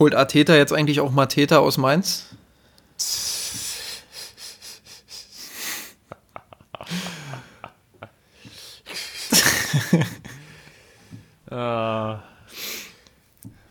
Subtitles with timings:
[0.00, 2.24] Holt Ateta jetzt eigentlich auch Mateta aus Mainz?
[11.50, 12.14] äh,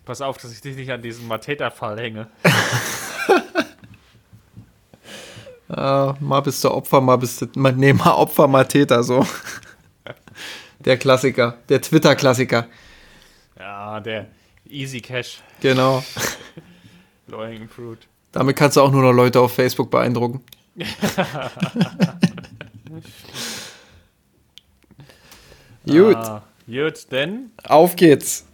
[0.05, 2.27] pass auf, dass ich dich nicht an diesen Mateta-Fall hänge.
[5.69, 7.47] äh, mal bist du Opfer, mal bist du.
[7.55, 9.25] Nee, mal Opfer, mal Täter, so.
[10.79, 12.67] der Klassiker, der Twitter-Klassiker.
[13.57, 14.27] Ja, der
[14.69, 15.39] Easy Cash.
[15.61, 16.03] Genau.
[17.27, 17.99] Low hanging fruit.
[18.31, 20.43] Damit kannst du auch nur noch Leute auf Facebook beeindrucken.
[25.85, 26.15] gut.
[26.15, 27.51] Ah, gut, denn?
[27.63, 28.45] Auf geht's.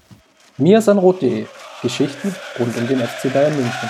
[0.58, 1.46] Mirsanrot.de
[1.82, 3.90] Geschichten rund um den FC Bayern München.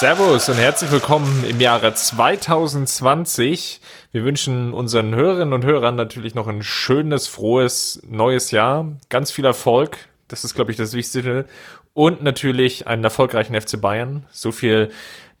[0.00, 3.82] Servus und herzlich willkommen im Jahre 2020.
[4.12, 8.96] Wir wünschen unseren Hörerinnen und Hörern natürlich noch ein schönes, frohes neues Jahr.
[9.10, 9.98] Ganz viel Erfolg.
[10.28, 11.44] Das ist, glaube ich, das Wichtigste.
[11.92, 14.24] Und natürlich einen erfolgreichen FC Bayern.
[14.30, 14.90] So viel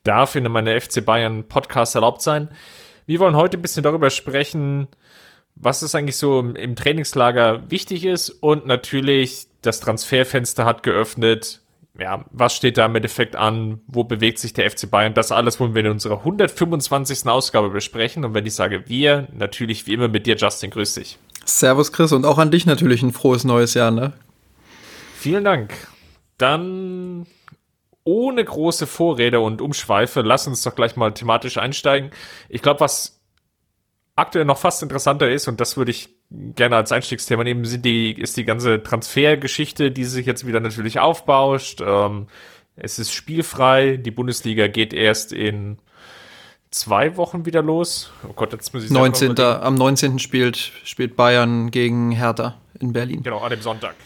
[0.04, 2.50] darf in meinem FC Bayern Podcast erlaubt sein.
[3.06, 4.88] Wir wollen heute ein bisschen darüber sprechen,
[5.54, 11.62] was es eigentlich so im Trainingslager wichtig ist und natürlich das Transferfenster hat geöffnet
[11.98, 13.80] ja, was steht da im Endeffekt an?
[13.86, 15.14] Wo bewegt sich der FC Bayern?
[15.14, 17.26] Das alles wollen wir in unserer 125.
[17.26, 18.24] Ausgabe besprechen.
[18.24, 20.70] Und wenn ich sage wir, natürlich wie immer mit dir, Justin.
[20.70, 21.18] Grüß dich.
[21.44, 22.12] Servus, Chris.
[22.12, 24.12] Und auch an dich natürlich ein frohes neues Jahr, ne?
[25.16, 25.74] Vielen Dank.
[26.38, 27.26] Dann
[28.04, 32.10] ohne große Vorrede und Umschweife, lass uns doch gleich mal thematisch einsteigen.
[32.48, 33.19] Ich glaube, was
[34.20, 38.12] aktuell noch fast interessanter ist, und das würde ich gerne als Einstiegsthema nehmen, sind die,
[38.12, 41.80] ist die ganze Transfergeschichte, die sich jetzt wieder natürlich aufbauscht.
[41.84, 42.28] Ähm,
[42.76, 45.78] es ist spielfrei, die Bundesliga geht erst in
[46.70, 48.12] zwei Wochen wieder los.
[48.28, 49.38] Oh Gott, jetzt muss ich 19.
[49.40, 50.18] Am 19.
[50.18, 53.22] spielt, spielt Bayern gegen Hertha in Berlin.
[53.22, 53.96] Genau, an dem Sonntag.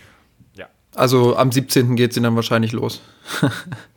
[0.57, 0.67] Ja.
[0.95, 1.97] Also am 17.
[1.97, 3.03] geht sie dann wahrscheinlich los.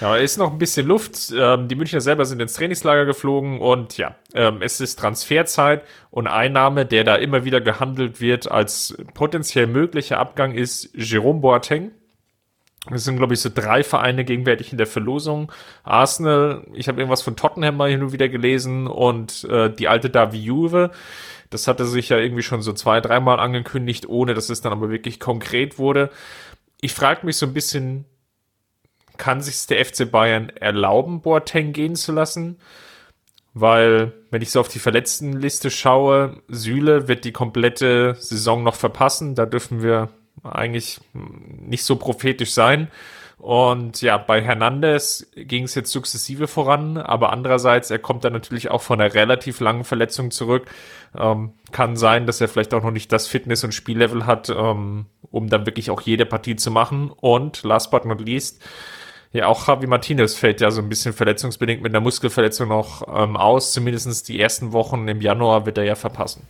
[0.00, 1.30] Ja, ist noch ein bisschen Luft.
[1.36, 6.26] Ähm, die Münchner selber sind ins Trainingslager geflogen und ja, ähm, es ist Transferzeit und
[6.26, 11.90] Einnahme, der da immer wieder gehandelt wird als potenziell möglicher Abgang ist Jerome Boateng.
[12.90, 15.52] Es sind, glaube ich, so drei Vereine gegenwärtig in der Verlosung.
[15.82, 20.08] Arsenal, ich habe irgendwas von Tottenham mal hin und wieder gelesen und äh, die alte
[20.08, 20.90] Davi Juve.
[21.50, 24.88] Das hatte sich ja irgendwie schon so zwei, dreimal angekündigt, ohne dass es dann aber
[24.88, 26.08] wirklich konkret wurde.
[26.80, 28.06] Ich frage mich so ein bisschen,
[29.20, 32.58] kann sich der FC Bayern erlauben, Boateng gehen zu lassen?
[33.52, 39.34] Weil, wenn ich so auf die Verletztenliste schaue, Süle wird die komplette Saison noch verpassen.
[39.34, 40.08] Da dürfen wir
[40.42, 42.88] eigentlich nicht so prophetisch sein.
[43.36, 48.70] Und ja, bei Hernandez ging es jetzt sukzessive voran, aber andererseits, er kommt dann natürlich
[48.70, 50.70] auch von einer relativ langen Verletzung zurück.
[51.18, 55.06] Ähm, kann sein, dass er vielleicht auch noch nicht das Fitness- und Spiellevel hat, ähm,
[55.30, 57.10] um dann wirklich auch jede Partie zu machen.
[57.10, 58.62] Und last but not least,
[59.32, 63.36] ja, auch Javi Martinez fällt ja so ein bisschen verletzungsbedingt mit einer Muskelverletzung noch ähm,
[63.36, 63.72] aus.
[63.72, 66.42] Zumindest die ersten Wochen im Januar wird er ja verpassen.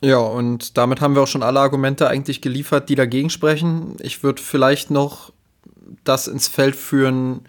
[0.00, 3.96] Ja, und damit haben wir auch schon alle Argumente eigentlich geliefert, die dagegen sprechen.
[4.00, 5.32] Ich würde vielleicht noch
[6.04, 7.40] das ins Feld führen,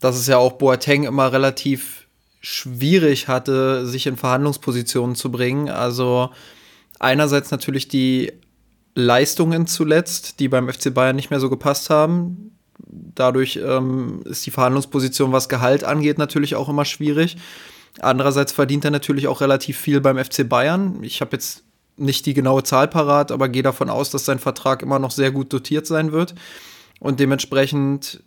[0.00, 2.06] dass es ja auch Boateng immer relativ
[2.40, 5.68] schwierig hatte, sich in Verhandlungspositionen zu bringen.
[5.68, 6.30] Also
[6.98, 8.32] einerseits natürlich die
[8.94, 12.57] Leistungen zuletzt, die beim FC Bayern nicht mehr so gepasst haben.
[12.90, 17.36] Dadurch ähm, ist die Verhandlungsposition, was Gehalt angeht, natürlich auch immer schwierig.
[18.00, 21.02] Andererseits verdient er natürlich auch relativ viel beim FC Bayern.
[21.02, 21.64] Ich habe jetzt
[21.96, 25.32] nicht die genaue Zahl parat, aber gehe davon aus, dass sein Vertrag immer noch sehr
[25.32, 26.34] gut dotiert sein wird.
[27.00, 28.22] Und dementsprechend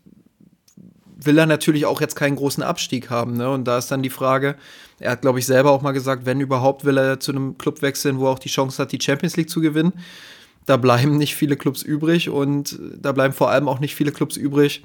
[1.24, 3.38] will er natürlich auch jetzt keinen großen Abstieg haben.
[3.38, 3.50] Ne?
[3.50, 4.56] Und da ist dann die Frage,
[5.00, 7.82] er hat, glaube ich, selber auch mal gesagt, wenn überhaupt, will er zu einem Club
[7.82, 9.94] wechseln, wo er auch die Chance hat, die Champions League zu gewinnen
[10.66, 14.38] da bleiben nicht viele Clubs übrig und da bleiben vor allem auch nicht viele Clubs
[14.38, 14.84] übrig,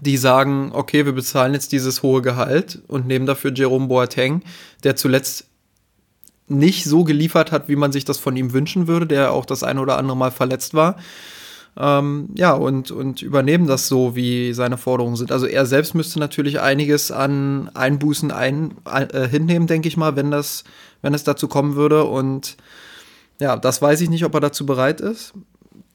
[0.00, 4.42] die sagen, okay, wir bezahlen jetzt dieses hohe Gehalt und nehmen dafür Jerome Boateng,
[4.84, 5.46] der zuletzt
[6.46, 9.62] nicht so geliefert hat, wie man sich das von ihm wünschen würde, der auch das
[9.62, 10.96] eine oder andere Mal verletzt war.
[11.76, 15.30] Ähm, ja, und, und übernehmen das so, wie seine Forderungen sind.
[15.30, 20.30] Also er selbst müsste natürlich einiges an Einbußen ein, äh, hinnehmen, denke ich mal, wenn
[20.30, 20.64] das,
[21.02, 22.04] wenn es dazu kommen würde.
[22.04, 22.56] Und
[23.40, 25.32] ja, das weiß ich nicht, ob er dazu bereit ist.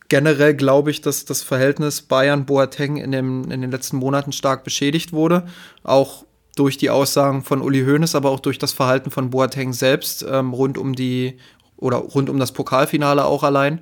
[0.10, 5.48] Generell glaube ich, dass das Verhältnis Bayern-Boateng in, in den letzten Monaten stark beschädigt wurde.
[5.84, 6.26] Auch
[6.56, 10.54] durch die Aussagen von Uli Hoeneß, aber auch durch das Verhalten von Boateng selbst ähm,
[10.54, 11.38] rund um die
[11.78, 13.82] oder rund um das Pokalfinale auch allein.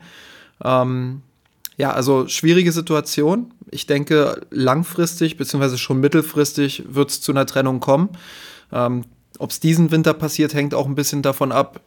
[0.63, 1.21] Ähm,
[1.77, 3.53] ja, also schwierige Situation.
[3.69, 8.09] Ich denke, langfristig beziehungsweise schon mittelfristig wird es zu einer Trennung kommen.
[8.71, 9.03] Ähm,
[9.39, 11.81] Ob es diesen Winter passiert, hängt auch ein bisschen davon ab,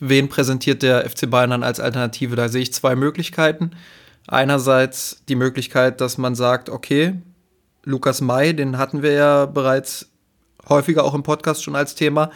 [0.00, 2.34] wen präsentiert der FC Bayern dann als Alternative.
[2.36, 3.70] Da sehe ich zwei Möglichkeiten.
[4.26, 7.14] Einerseits die Möglichkeit, dass man sagt, okay,
[7.84, 10.09] Lukas May, den hatten wir ja bereits
[10.68, 12.30] häufiger auch im Podcast schon als Thema.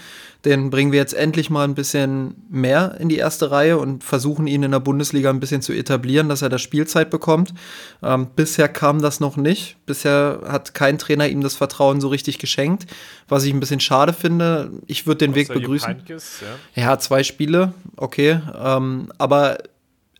[0.45, 4.47] Den bringen wir jetzt endlich mal ein bisschen mehr in die erste Reihe und versuchen
[4.47, 7.55] ihn in der Bundesliga ein bisschen zu etablieren, dass er da Spielzeit bekommt.
[8.03, 9.77] Ähm, bisher kam das noch nicht.
[9.87, 12.87] Bisher hat kein Trainer ihm das Vertrauen so richtig geschenkt,
[13.27, 14.71] was ich ein bisschen schade finde.
[14.87, 15.89] Ich würde den Weg begrüßen.
[15.89, 16.43] Heinkes,
[16.75, 16.83] ja.
[16.83, 16.99] ja.
[16.99, 18.41] zwei Spiele, okay.
[18.63, 19.59] Ähm, aber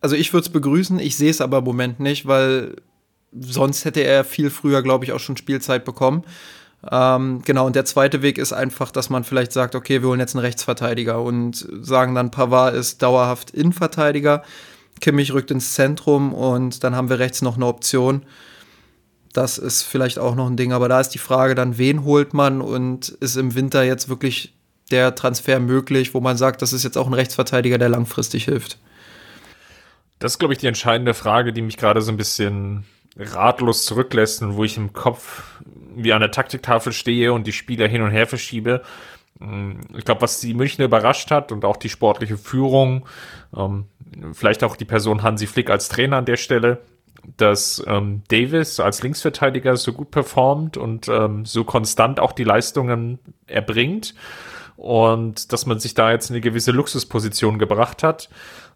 [0.01, 2.75] also ich würde es begrüßen, ich sehe es aber im Moment nicht, weil
[3.39, 6.23] sonst hätte er viel früher, glaube ich, auch schon Spielzeit bekommen.
[6.91, 10.19] Ähm, genau, und der zweite Weg ist einfach, dass man vielleicht sagt, okay, wir holen
[10.19, 14.43] jetzt einen Rechtsverteidiger und sagen dann, Pavard ist dauerhaft Innenverteidiger,
[15.01, 18.23] Kimmich rückt ins Zentrum und dann haben wir rechts noch eine Option.
[19.33, 22.33] Das ist vielleicht auch noch ein Ding, aber da ist die Frage dann, wen holt
[22.33, 24.53] man und ist im Winter jetzt wirklich
[24.91, 28.77] der Transfer möglich, wo man sagt, das ist jetzt auch ein Rechtsverteidiger, der langfristig hilft?
[30.19, 32.85] Das ist, glaube ich, die entscheidende Frage, die mich gerade so ein bisschen
[33.17, 35.43] ratlos zurücklässt und wo ich im Kopf
[35.95, 38.81] wie an der Taktiktafel stehe und die Spieler hin und her verschiebe.
[39.39, 43.05] Mm, ich glaube, was die Münchner überrascht hat und auch die sportliche Führung,
[43.55, 43.85] ähm,
[44.33, 46.81] vielleicht auch die Person Hansi Flick als Trainer an der Stelle,
[47.37, 53.19] dass ähm, Davis als Linksverteidiger so gut performt und ähm, so konstant auch die Leistungen
[53.47, 54.13] erbringt
[54.77, 58.29] und dass man sich da jetzt in eine gewisse Luxusposition gebracht hat,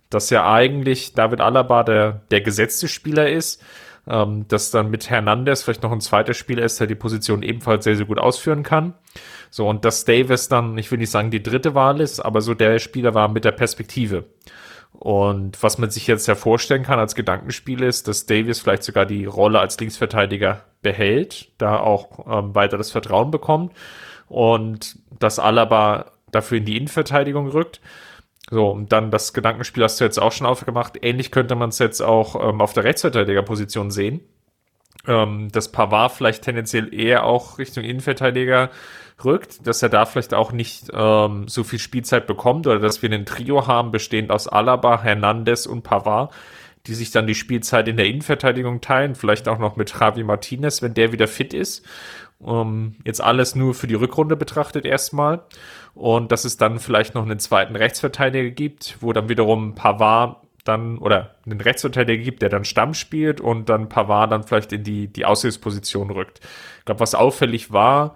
[0.10, 3.62] dass ja eigentlich David Alaba der, der gesetzte Spieler ist,
[4.07, 7.84] ähm, dass dann mit Hernandez vielleicht noch ein zweiter Spieler ist, der die Position ebenfalls
[7.84, 8.94] sehr, sehr gut ausführen kann.
[9.50, 12.54] So, und dass Davis dann, ich will nicht sagen die dritte Wahl ist, aber so
[12.54, 14.25] der Spieler war mit der Perspektive.
[14.92, 19.06] Und was man sich jetzt ja vorstellen kann als Gedankenspiel ist, dass Davis vielleicht sogar
[19.06, 23.74] die Rolle als Linksverteidiger behält, da auch ähm, weiter das Vertrauen bekommt
[24.28, 27.81] und dass Alaba dafür in die Innenverteidigung rückt
[28.50, 30.98] so, und dann das Gedankenspiel hast du jetzt auch schon aufgemacht.
[31.01, 34.22] Ähnlich könnte man es jetzt auch ähm, auf der Rechtsverteidigerposition sehen.
[35.07, 38.69] Ähm, dass Pavard vielleicht tendenziell eher auch Richtung Innenverteidiger
[39.24, 43.10] rückt, dass er da vielleicht auch nicht ähm, so viel Spielzeit bekommt oder dass wir
[43.10, 46.34] einen Trio haben, bestehend aus Alaba, Hernandez und Pavard,
[46.88, 50.81] die sich dann die Spielzeit in der Innenverteidigung teilen, vielleicht auch noch mit Javi Martinez,
[50.81, 51.86] wenn der wieder fit ist.
[52.42, 55.42] Um, jetzt alles nur für die Rückrunde betrachtet erstmal
[55.94, 61.00] und dass es dann vielleicht noch einen zweiten Rechtsverteidiger gibt, wo dann wiederum Pavard dann
[61.00, 65.08] oder einen Rechtsverteidiger gibt, der dann Stamm spielt und dann Pavard dann vielleicht in die,
[65.08, 66.40] die Aussichtsposition rückt.
[66.80, 68.16] Ich glaube, was auffällig war,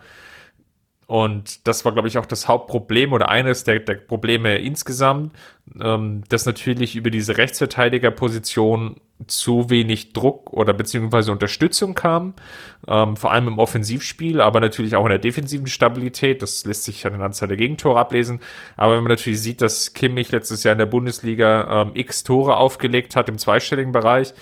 [1.05, 5.35] und das war, glaube ich, auch das Hauptproblem oder eines der, der Probleme insgesamt,
[5.79, 8.95] ähm, dass natürlich über diese Rechtsverteidigerposition
[9.27, 12.33] zu wenig Druck oder beziehungsweise Unterstützung kam,
[12.87, 16.41] ähm, vor allem im Offensivspiel, aber natürlich auch in der defensiven Stabilität.
[16.41, 18.39] Das lässt sich an der Anzahl der Gegentore ablesen.
[18.77, 22.57] Aber wenn man natürlich sieht, dass Kimmich letztes Jahr in der Bundesliga ähm, x Tore
[22.57, 24.33] aufgelegt hat im zweistelligen Bereich,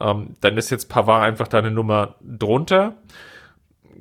[0.00, 2.94] ähm, dann ist jetzt Pavard einfach da eine Nummer drunter.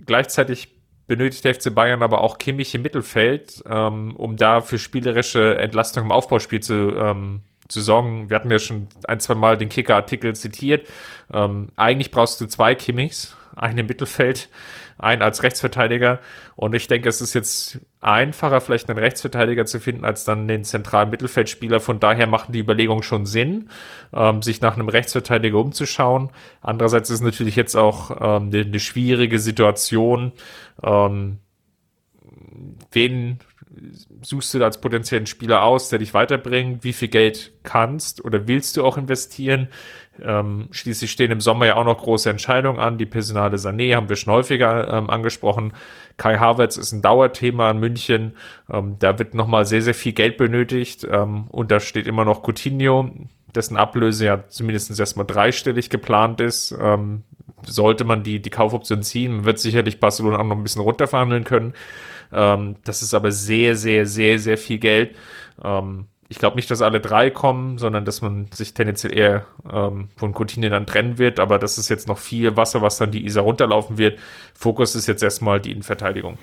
[0.05, 0.69] Gleichzeitig
[1.07, 6.05] benötigt der FC Bayern aber auch Kimmich im Mittelfeld, ähm, um da für spielerische Entlastung
[6.05, 7.41] im Aufbauspiel zu, ähm,
[7.81, 8.29] sorgen.
[8.29, 10.87] Wir hatten ja schon ein, zwei Mal den Kicker-Artikel zitiert.
[11.31, 14.49] Ähm, eigentlich brauchst du zwei Kimmichs, einen im Mittelfeld,
[14.97, 16.19] einen als Rechtsverteidiger.
[16.55, 20.63] Und ich denke, es ist jetzt einfacher, vielleicht einen Rechtsverteidiger zu finden, als dann den
[20.63, 21.79] zentralen Mittelfeldspieler.
[21.79, 23.69] Von daher machen die Überlegungen schon Sinn,
[24.13, 26.29] ähm, sich nach einem Rechtsverteidiger umzuschauen.
[26.61, 30.31] Andererseits ist natürlich jetzt auch ähm, eine schwierige Situation.
[30.81, 31.39] Ähm,
[32.91, 33.39] wen
[34.21, 36.83] suchst du da als potenziellen Spieler aus, der dich weiterbringt?
[36.83, 39.67] Wie viel Geld kannst oder willst du auch investieren?
[40.21, 42.97] Ähm, schließlich stehen im Sommer ja auch noch große Entscheidungen an.
[42.97, 45.73] Die Personale Sané haben wir schon häufiger ähm, angesprochen.
[46.17, 48.37] Kai Havertz ist ein Dauerthema in München.
[48.71, 51.07] Ähm, da wird nochmal sehr, sehr viel Geld benötigt.
[51.09, 53.09] Ähm, und da steht immer noch Coutinho,
[53.55, 56.75] dessen Ablöse ja zumindest erstmal dreistellig geplant ist.
[56.79, 57.23] Ähm,
[57.65, 61.73] sollte man die, die Kaufoption ziehen, wird sicherlich Barcelona auch noch ein bisschen runterverhandeln können.
[62.33, 65.15] Ähm, das ist aber sehr, sehr, sehr, sehr viel Geld.
[65.63, 70.09] Ähm, ich glaube nicht, dass alle drei kommen, sondern dass man sich tendenziell eher ähm,
[70.15, 71.39] von Coutinho dann trennen wird.
[71.39, 74.19] Aber das ist jetzt noch viel Wasser, was dann die Isar runterlaufen wird.
[74.55, 76.39] Fokus ist jetzt erstmal die Innenverteidigung.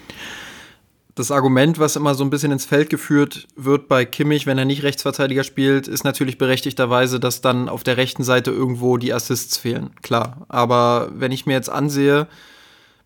[1.16, 4.64] Das Argument, was immer so ein bisschen ins Feld geführt wird bei Kimmich, wenn er
[4.64, 9.56] nicht Rechtsverteidiger spielt, ist natürlich berechtigterweise, dass dann auf der rechten Seite irgendwo die Assists
[9.56, 9.90] fehlen.
[10.02, 10.46] Klar.
[10.48, 12.28] Aber wenn ich mir jetzt ansehe,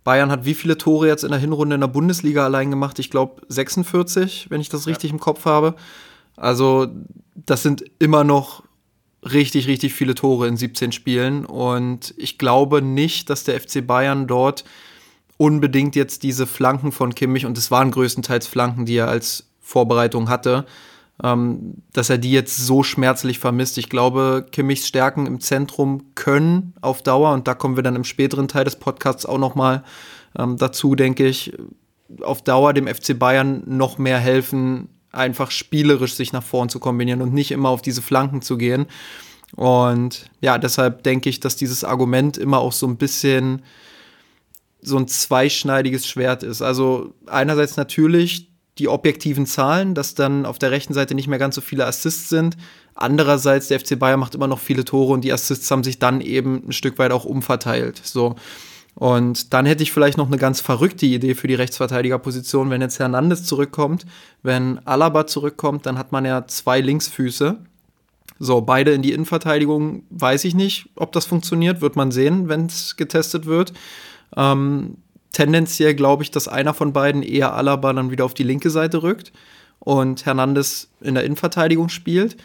[0.04, 2.98] Bayern hat wie viele Tore jetzt in der Hinrunde in der Bundesliga allein gemacht?
[2.98, 5.14] Ich glaube 46, wenn ich das richtig ja.
[5.14, 5.74] im Kopf habe.
[6.36, 6.88] Also
[7.34, 8.62] das sind immer noch
[9.22, 11.46] richtig, richtig viele Tore in 17 Spielen.
[11.46, 14.64] Und ich glaube nicht, dass der FC Bayern dort
[15.36, 20.28] unbedingt jetzt diese Flanken von Kimmich, und es waren größtenteils Flanken, die er als Vorbereitung
[20.28, 20.66] hatte,
[21.22, 23.78] ähm, dass er die jetzt so schmerzlich vermisst.
[23.78, 28.04] Ich glaube, Kimmichs Stärken im Zentrum können auf Dauer, und da kommen wir dann im
[28.04, 29.84] späteren Teil des Podcasts auch noch mal
[30.36, 31.52] ähm, dazu, denke ich,
[32.20, 37.22] auf Dauer dem FC Bayern noch mehr helfen, einfach spielerisch sich nach vorn zu kombinieren
[37.22, 38.86] und nicht immer auf diese Flanken zu gehen.
[39.54, 43.62] Und ja, deshalb denke ich, dass dieses Argument immer auch so ein bisschen
[44.82, 46.60] so ein zweischneidiges Schwert ist.
[46.60, 51.54] Also einerseits natürlich die objektiven Zahlen, dass dann auf der rechten Seite nicht mehr ganz
[51.54, 52.56] so viele Assists sind.
[52.94, 56.20] Andererseits, der FC Bayern macht immer noch viele Tore und die Assists haben sich dann
[56.20, 58.00] eben ein Stück weit auch umverteilt.
[58.02, 58.36] So.
[58.94, 62.98] Und dann hätte ich vielleicht noch eine ganz verrückte Idee für die Rechtsverteidigerposition, wenn jetzt
[62.98, 64.06] Hernandez zurückkommt.
[64.42, 67.58] Wenn Alaba zurückkommt, dann hat man ja zwei Linksfüße.
[68.38, 72.66] So, beide in die Innenverteidigung, weiß ich nicht, ob das funktioniert, wird man sehen, wenn
[72.66, 73.72] es getestet wird.
[74.36, 74.96] Ähm,
[75.34, 79.02] tendenziell glaube ich, dass einer von beiden eher Alaba dann wieder auf die linke Seite
[79.02, 79.32] rückt
[79.80, 82.36] und Hernandez in der Innenverteidigung spielt.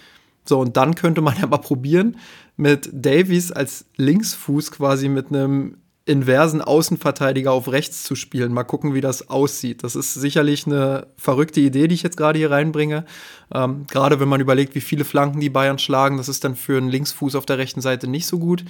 [0.45, 2.17] So, und dann könnte man ja mal probieren,
[2.57, 8.51] mit Davies als Linksfuß quasi mit einem inversen Außenverteidiger auf rechts zu spielen.
[8.51, 9.83] Mal gucken, wie das aussieht.
[9.83, 13.05] Das ist sicherlich eine verrückte Idee, die ich jetzt gerade hier reinbringe.
[13.53, 16.77] Ähm, gerade wenn man überlegt, wie viele Flanken die Bayern schlagen, das ist dann für
[16.77, 18.65] einen Linksfuß auf der rechten Seite nicht so gut.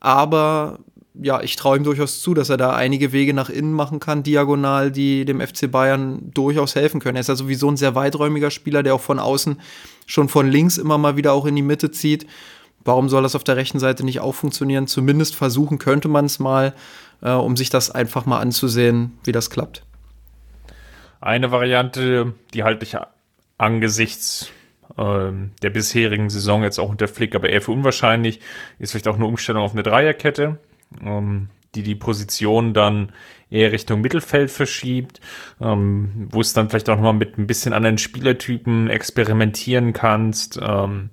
[0.00, 0.78] Aber
[1.14, 4.22] ja, ich traue ihm durchaus zu, dass er da einige Wege nach innen machen kann,
[4.22, 7.16] diagonal, die dem FC Bayern durchaus helfen können.
[7.16, 9.60] Er ist ja sowieso ein sehr weiträumiger Spieler, der auch von außen
[10.06, 12.26] schon von links immer mal wieder auch in die Mitte zieht.
[12.84, 14.86] Warum soll das auf der rechten Seite nicht auch funktionieren?
[14.86, 16.74] Zumindest versuchen könnte man es mal,
[17.20, 19.84] äh, um sich das einfach mal anzusehen, wie das klappt.
[21.20, 22.96] Eine Variante, die halte ich
[23.58, 24.48] angesichts
[24.98, 28.40] ähm, der bisherigen Saison jetzt auch unter Flick, aber eher für unwahrscheinlich,
[28.78, 30.58] ist vielleicht auch eine Umstellung auf eine Dreierkette
[31.04, 33.12] ähm, die die Position dann
[33.50, 35.20] eher Richtung Mittelfeld verschiebt,
[35.60, 41.10] ähm, wo es dann vielleicht auch nochmal mit ein bisschen anderen Spielertypen experimentieren kannst, ähm,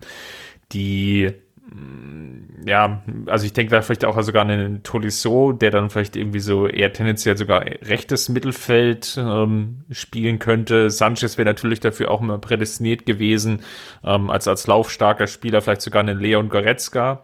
[0.72, 1.32] die
[1.70, 6.16] mm, ja, also ich denke da vielleicht auch sogar an einen Tolisso, der dann vielleicht
[6.16, 10.90] irgendwie so eher tendenziell sogar rechtes Mittelfeld ähm, spielen könnte.
[10.90, 13.62] Sanchez wäre natürlich dafür auch immer prädestiniert gewesen,
[14.04, 17.24] ähm, als als laufstarker Spieler, vielleicht sogar einen Leon Goretzka.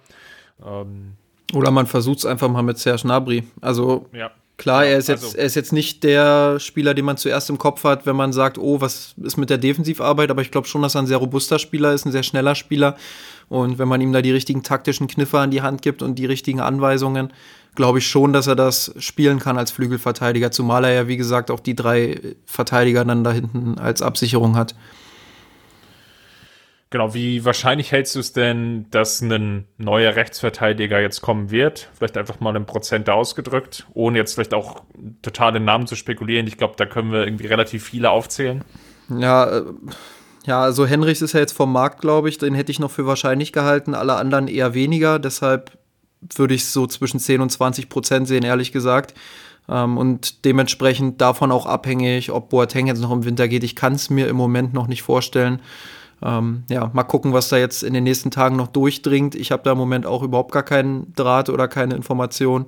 [0.65, 1.17] Ähm,
[1.53, 3.43] oder man versucht es einfach mal mit Serge Nabri.
[3.61, 4.31] Also ja.
[4.57, 5.37] klar, er ist, jetzt, also.
[5.37, 8.57] er ist jetzt nicht der Spieler, den man zuerst im Kopf hat, wenn man sagt,
[8.57, 11.59] oh, was ist mit der Defensivarbeit, aber ich glaube schon, dass er ein sehr robuster
[11.59, 12.95] Spieler ist, ein sehr schneller Spieler.
[13.47, 16.25] Und wenn man ihm da die richtigen taktischen Kniffe an die Hand gibt und die
[16.25, 17.31] richtigen Anweisungen,
[17.75, 21.51] glaube ich schon, dass er das spielen kann als Flügelverteidiger, zumal er ja, wie gesagt,
[21.51, 24.73] auch die drei Verteidiger dann da hinten als Absicherung hat.
[26.91, 31.89] Genau, wie wahrscheinlich hältst du es denn, dass ein neuer Rechtsverteidiger jetzt kommen wird?
[31.97, 34.83] Vielleicht einfach mal in Prozent ausgedrückt, ohne jetzt vielleicht auch
[35.21, 36.47] total den Namen zu spekulieren.
[36.47, 38.63] Ich glaube, da können wir irgendwie relativ viele aufzählen.
[39.09, 39.63] Ja, äh,
[40.45, 42.37] ja, also Henrichs ist ja jetzt vom Markt, glaube ich.
[42.37, 45.17] Den hätte ich noch für wahrscheinlich gehalten, alle anderen eher weniger.
[45.17, 45.77] Deshalb
[46.35, 49.15] würde ich es so zwischen 10 und 20 Prozent sehen, ehrlich gesagt.
[49.67, 53.63] Ähm, und dementsprechend davon auch abhängig, ob Boateng jetzt noch im Winter geht.
[53.63, 55.61] Ich kann es mir im Moment noch nicht vorstellen.
[56.25, 59.35] Ähm, ja, mal gucken, was da jetzt in den nächsten Tagen noch durchdringt.
[59.35, 62.65] Ich habe da im Moment auch überhaupt gar keinen Draht oder keine Information,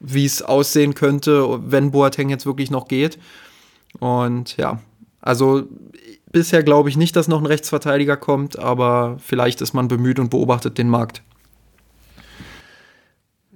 [0.00, 3.18] wie es aussehen könnte, wenn Boateng jetzt wirklich noch geht.
[4.00, 4.80] Und ja,
[5.20, 5.64] also
[6.30, 10.30] bisher glaube ich nicht, dass noch ein Rechtsverteidiger kommt, aber vielleicht ist man bemüht und
[10.30, 11.22] beobachtet den Markt.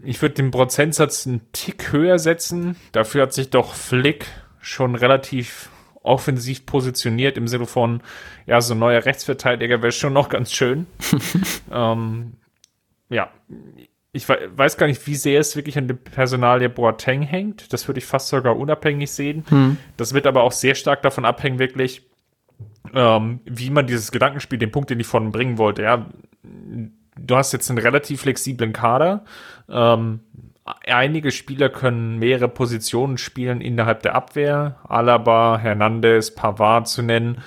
[0.03, 2.77] Ich würde den Prozentsatz einen Tick höher setzen.
[2.93, 4.27] Dafür hat sich doch Flick
[4.61, 5.71] schon relativ
[6.07, 8.03] offensiv positioniert im Sinne von,
[8.47, 10.87] ja, so ein neuer Rechtsverteidiger wäre schon noch ganz schön.
[11.73, 12.35] ähm,
[13.09, 13.31] ja,
[14.13, 17.73] ich weiß gar nicht, wie sehr es wirklich an dem Personal der Boateng hängt.
[17.73, 19.45] Das würde ich fast sogar unabhängig sehen.
[19.49, 19.77] Hm.
[19.97, 22.09] Das wird aber auch sehr stark davon abhängen, wirklich,
[22.95, 26.07] ähm, wie man dieses Gedankenspiel, den Punkt, den ich vorhin bringen wollte, ja,
[26.43, 29.25] du hast jetzt einen relativ flexiblen Kader.
[29.69, 30.21] Ähm,
[30.87, 34.77] einige Spieler können mehrere Positionen spielen innerhalb der Abwehr.
[34.89, 37.43] Alaba, Hernandez, Pavard zu nennen.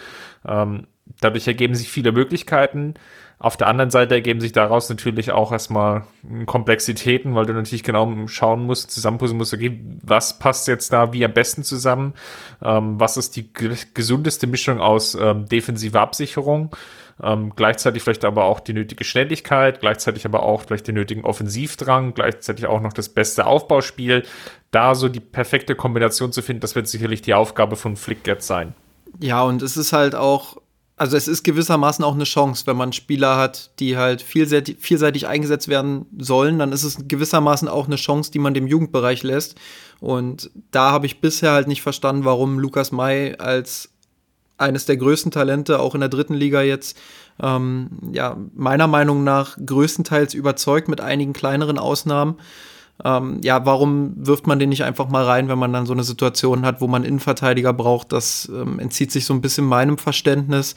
[0.48, 0.88] Ähm,
[1.20, 2.96] dadurch ergeben sich viele Möglichkeiten.
[3.42, 6.04] Auf der anderen Seite ergeben sich daraus natürlich auch erstmal
[6.46, 11.24] Komplexitäten, weil du natürlich genau schauen musst, zusammenpuzzeln musst, okay, was passt jetzt da wie
[11.24, 12.16] am besten zusammen?
[12.62, 13.50] Ähm, was ist die
[13.94, 16.76] gesundeste Mischung aus ähm, defensiver Absicherung?
[17.22, 22.14] Ähm, gleichzeitig vielleicht aber auch die nötige Schnelligkeit, gleichzeitig aber auch vielleicht den nötigen Offensivdrang,
[22.14, 24.24] gleichzeitig auch noch das beste Aufbauspiel.
[24.72, 28.48] Da so die perfekte Kombination zu finden, das wird sicherlich die Aufgabe von Flick jetzt
[28.48, 28.74] sein.
[29.20, 30.58] Ja, und es ist halt auch
[31.00, 35.28] also es ist gewissermaßen auch eine Chance, wenn man Spieler hat, die halt vielseitig, vielseitig
[35.28, 39.56] eingesetzt werden sollen, dann ist es gewissermaßen auch eine Chance, die man dem Jugendbereich lässt.
[40.02, 43.94] Und da habe ich bisher halt nicht verstanden, warum Lukas May als
[44.60, 46.98] eines der größten Talente auch in der dritten Liga jetzt
[47.42, 52.38] ähm, ja meiner Meinung nach größtenteils überzeugt mit einigen kleineren Ausnahmen
[53.04, 56.04] ähm, ja, warum wirft man den nicht einfach mal rein, wenn man dann so eine
[56.04, 58.12] Situation hat, wo man Innenverteidiger braucht?
[58.12, 60.76] Das ähm, entzieht sich so ein bisschen meinem Verständnis.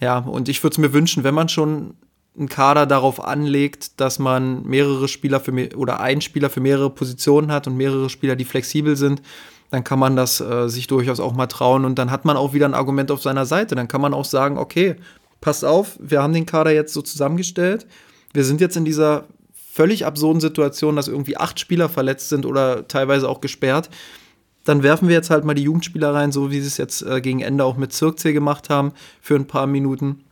[0.00, 1.94] Ja, und ich würde es mir wünschen, wenn man schon
[2.36, 6.90] einen Kader darauf anlegt, dass man mehrere Spieler für mehr, oder einen Spieler für mehrere
[6.90, 9.22] Positionen hat und mehrere Spieler, die flexibel sind,
[9.70, 12.52] dann kann man das äh, sich durchaus auch mal trauen und dann hat man auch
[12.52, 13.74] wieder ein Argument auf seiner Seite.
[13.74, 14.96] Dann kann man auch sagen, okay,
[15.40, 17.86] passt auf, wir haben den Kader jetzt so zusammengestellt.
[18.32, 22.88] Wir sind jetzt in dieser völlig absurden Situation, dass irgendwie acht Spieler verletzt sind oder
[22.88, 23.90] teilweise auch gesperrt.
[24.64, 27.20] Dann werfen wir jetzt halt mal die Jugendspieler rein, so wie sie es jetzt äh,
[27.20, 30.24] gegen Ende auch mit Zirkzee gemacht haben, für ein paar Minuten.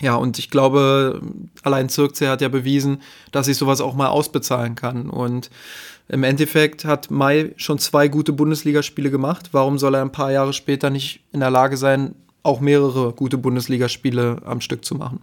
[0.00, 1.20] Ja, und ich glaube,
[1.62, 5.08] allein Zirkzee hat ja bewiesen, dass ich sowas auch mal ausbezahlen kann.
[5.08, 5.50] Und
[6.12, 9.48] im Endeffekt hat Mai schon zwei gute Bundesligaspiele gemacht.
[9.52, 13.38] Warum soll er ein paar Jahre später nicht in der Lage sein, auch mehrere gute
[13.38, 15.22] Bundesligaspiele am Stück zu machen?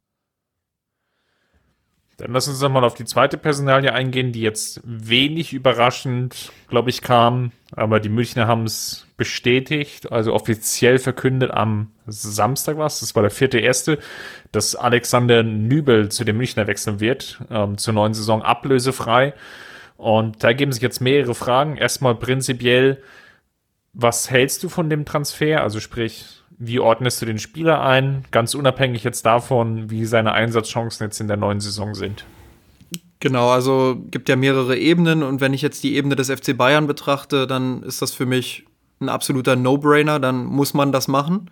[2.18, 7.02] Dann lass uns nochmal auf die zweite Personalie eingehen, die jetzt wenig überraschend, glaube ich,
[7.02, 7.52] kam.
[7.72, 13.32] Aber die Münchner haben es bestätigt, also offiziell verkündet am Samstag was, das war der
[13.32, 14.00] vierte erste,
[14.52, 19.34] dass Alexander Nübel zu den Münchner wechseln wird, ähm, zur neuen Saison ablösefrei.
[20.00, 21.76] Und da geben sich jetzt mehrere Fragen.
[21.76, 23.04] Erstmal prinzipiell,
[23.92, 25.62] was hältst du von dem Transfer?
[25.62, 31.08] Also sprich, wie ordnest du den Spieler ein, ganz unabhängig jetzt davon, wie seine Einsatzchancen
[31.08, 32.24] jetzt in der neuen Saison sind?
[33.20, 36.88] Genau, also gibt ja mehrere Ebenen und wenn ich jetzt die Ebene des FC Bayern
[36.88, 38.66] betrachte, dann ist das für mich
[39.02, 41.52] ein absoluter No-Brainer, dann muss man das machen.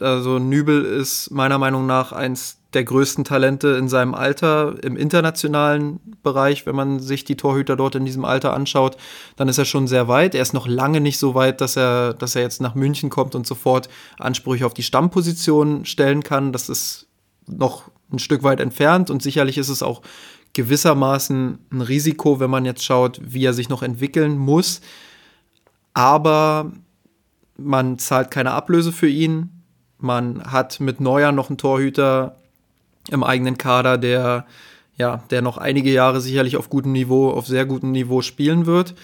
[0.00, 6.00] Also Nübel ist meiner Meinung nach eins der größten Talente in seinem Alter im internationalen
[6.22, 6.66] Bereich.
[6.66, 8.96] Wenn man sich die Torhüter dort in diesem Alter anschaut,
[9.36, 10.34] dann ist er schon sehr weit.
[10.34, 13.34] Er ist noch lange nicht so weit, dass er, dass er jetzt nach München kommt
[13.34, 16.52] und sofort Ansprüche auf die Stammposition stellen kann.
[16.52, 17.06] Das ist
[17.46, 20.02] noch ein Stück weit entfernt und sicherlich ist es auch
[20.52, 24.80] gewissermaßen ein Risiko, wenn man jetzt schaut, wie er sich noch entwickeln muss.
[25.92, 26.72] Aber
[27.56, 29.62] man zahlt keine Ablöse für ihn.
[29.98, 32.36] Man hat mit Neuer noch einen Torhüter,
[33.10, 34.46] im eigenen Kader, der
[34.96, 38.94] ja, der noch einige Jahre sicherlich auf gutem Niveau, auf sehr gutem Niveau spielen wird.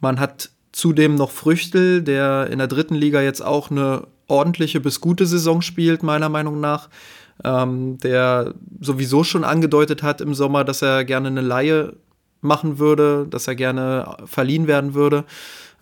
[0.00, 5.00] Man hat zudem noch Früchtel, der in der dritten Liga jetzt auch eine ordentliche bis
[5.00, 6.88] gute Saison spielt, meiner Meinung nach.
[7.44, 11.94] Ähm, der sowieso schon angedeutet hat im Sommer, dass er gerne eine Laie
[12.40, 15.24] machen würde, dass er gerne verliehen werden würde.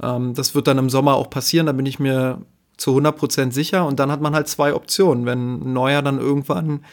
[0.02, 2.42] Ähm, das wird dann im Sommer auch passieren, da bin ich mir
[2.76, 3.86] zu 100% sicher.
[3.86, 5.26] Und dann hat man halt zwei Optionen.
[5.26, 6.84] Wenn Neuer dann irgendwann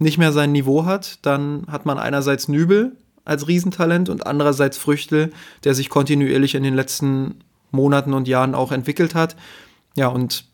[0.00, 5.30] nicht mehr sein Niveau hat, dann hat man einerseits Nübel als Riesentalent und andererseits Früchtel,
[5.62, 9.36] der sich kontinuierlich in den letzten Monaten und Jahren auch entwickelt hat.
[9.94, 10.46] Ja, und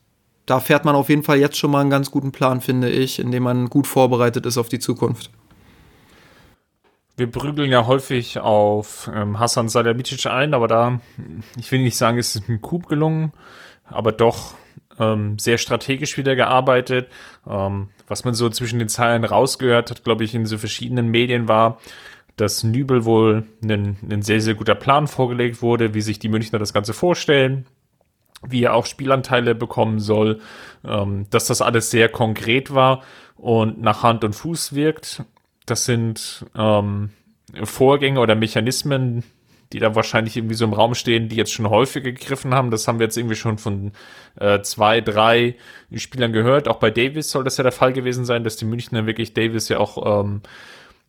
[0.46, 3.18] da fährt man auf jeden Fall jetzt schon mal einen ganz guten Plan, finde ich,
[3.18, 5.30] indem man gut vorbereitet ist auf die Zukunft.
[7.16, 11.00] Wir prügeln ja häufig auf ähm, Hassan Salihamidzic ein, aber da,
[11.56, 13.32] ich will nicht sagen, es ist ein Coup gelungen,
[13.84, 14.54] aber doch
[14.98, 17.08] ähm, sehr strategisch wieder gearbeitet.
[17.48, 21.48] Ähm, was man so zwischen den Zeilen rausgehört hat, glaube ich, in so verschiedenen Medien
[21.48, 21.78] war,
[22.36, 26.72] dass Nübel wohl ein, sehr, sehr guter Plan vorgelegt wurde, wie sich die Münchner das
[26.72, 27.66] Ganze vorstellen,
[28.46, 30.40] wie er auch Spielanteile bekommen soll,
[30.84, 33.02] ähm, dass das alles sehr konkret war
[33.36, 35.24] und nach Hand und Fuß wirkt.
[35.64, 37.10] Das sind ähm,
[37.64, 39.24] Vorgänge oder Mechanismen,
[39.72, 42.70] die da wahrscheinlich irgendwie so im Raum stehen, die jetzt schon häufiger gegriffen haben.
[42.70, 43.92] Das haben wir jetzt irgendwie schon von
[44.38, 45.56] äh, zwei, drei
[45.94, 46.68] Spielern gehört.
[46.68, 49.68] Auch bei Davis soll das ja der Fall gewesen sein, dass die Münchner wirklich Davis
[49.68, 50.42] ja auch ähm,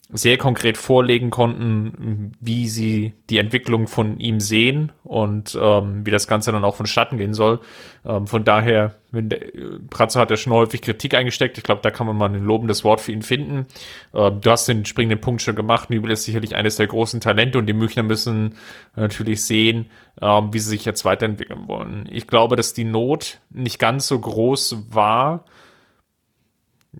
[0.09, 6.27] sehr konkret vorlegen konnten, wie sie die Entwicklung von ihm sehen und ähm, wie das
[6.27, 7.59] Ganze dann auch vonstatten gehen soll.
[8.05, 9.41] Ähm, von daher, wenn der,
[9.89, 11.57] Pratzo hat ja schon häufig Kritik eingesteckt.
[11.57, 13.65] Ich glaube, da kann man mal ein lobendes Wort für ihn finden.
[14.13, 15.89] Ähm, du hast den springenden Punkt schon gemacht.
[15.89, 18.55] Nübel ist sicherlich eines der großen Talente und die Münchner müssen
[18.95, 19.87] natürlich sehen,
[20.21, 22.07] ähm, wie sie sich jetzt weiterentwickeln wollen.
[22.09, 25.43] Ich glaube, dass die Not nicht ganz so groß war,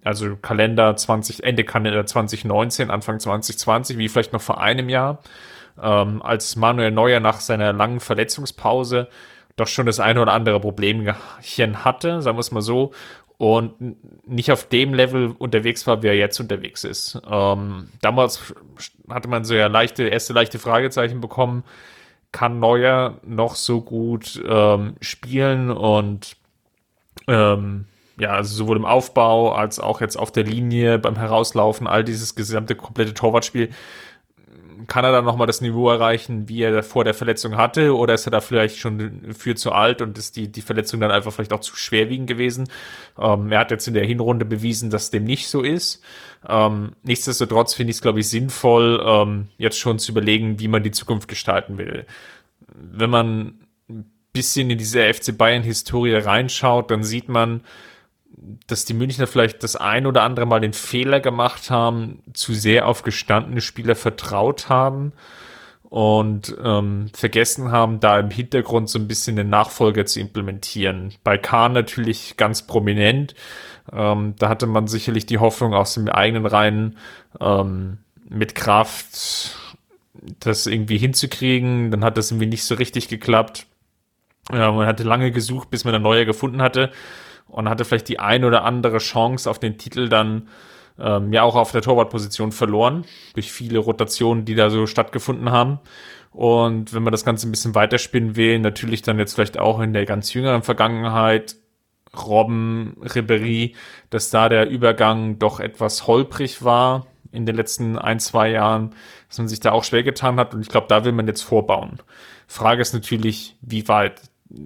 [0.03, 5.19] also Kalender 20, Ende Kalender 2019, Anfang 2020, wie vielleicht noch vor einem Jahr,
[5.81, 9.09] ähm, als Manuel Neuer nach seiner langen Verletzungspause
[9.57, 11.15] doch schon das eine oder andere Problemchen
[11.83, 12.91] hatte, sagen wir es mal so,
[13.37, 13.73] und
[14.27, 17.21] nicht auf dem Level unterwegs war, wie er jetzt unterwegs ist.
[17.29, 18.53] Ähm, damals
[19.09, 21.63] hatte man so ja leichte, erste leichte Fragezeichen bekommen,
[22.31, 26.35] kann Neuer noch so gut ähm, spielen und
[27.27, 27.85] ähm,
[28.19, 32.35] ja, also sowohl im Aufbau als auch jetzt auf der Linie beim Herauslaufen, all dieses
[32.35, 33.69] gesamte komplette Torwartspiel
[34.85, 38.27] kann er dann nochmal das Niveau erreichen, wie er vor der Verletzung hatte, oder ist
[38.27, 41.53] er da vielleicht schon für zu alt und ist die, die Verletzung dann einfach vielleicht
[41.53, 42.69] auch zu schwerwiegend gewesen?
[43.17, 46.03] Ähm, er hat jetzt in der Hinrunde bewiesen, dass dem nicht so ist.
[46.47, 50.83] Ähm, nichtsdestotrotz finde ich es, glaube ich, sinnvoll, ähm, jetzt schon zu überlegen, wie man
[50.83, 52.05] die Zukunft gestalten will.
[52.73, 53.53] Wenn man
[53.89, 57.61] ein bisschen in diese FC Bayern-Historie reinschaut, dann sieht man,
[58.67, 62.87] dass die Münchner vielleicht das ein oder andere Mal den Fehler gemacht haben, zu sehr
[62.87, 65.13] auf gestandene Spieler vertraut haben
[65.89, 71.13] und ähm, vergessen haben, da im Hintergrund so ein bisschen den Nachfolger zu implementieren.
[71.23, 73.35] Bei Kahn natürlich ganz prominent.
[73.91, 76.97] Ähm, da hatte man sicherlich die Hoffnung aus dem eigenen Reihen
[77.39, 79.55] ähm, mit Kraft
[80.39, 81.89] das irgendwie hinzukriegen.
[81.91, 83.65] Dann hat das irgendwie nicht so richtig geklappt.
[84.51, 86.91] Ja, man hatte lange gesucht, bis man ein neuer gefunden hatte
[87.47, 90.47] und hatte vielleicht die ein oder andere Chance auf den Titel dann
[90.99, 95.79] ähm, ja auch auf der Torwartposition verloren, durch viele Rotationen, die da so stattgefunden haben.
[96.31, 99.93] Und wenn man das Ganze ein bisschen weiterspinnen will, natürlich dann jetzt vielleicht auch in
[99.93, 101.55] der ganz jüngeren Vergangenheit,
[102.15, 103.75] Robben, Ribery,
[104.09, 108.91] dass da der Übergang doch etwas holprig war in den letzten ein, zwei Jahren,
[109.27, 110.53] dass man sich da auch schwer getan hat.
[110.53, 111.99] Und ich glaube, da will man jetzt vorbauen.
[112.47, 114.21] Frage ist natürlich, wie weit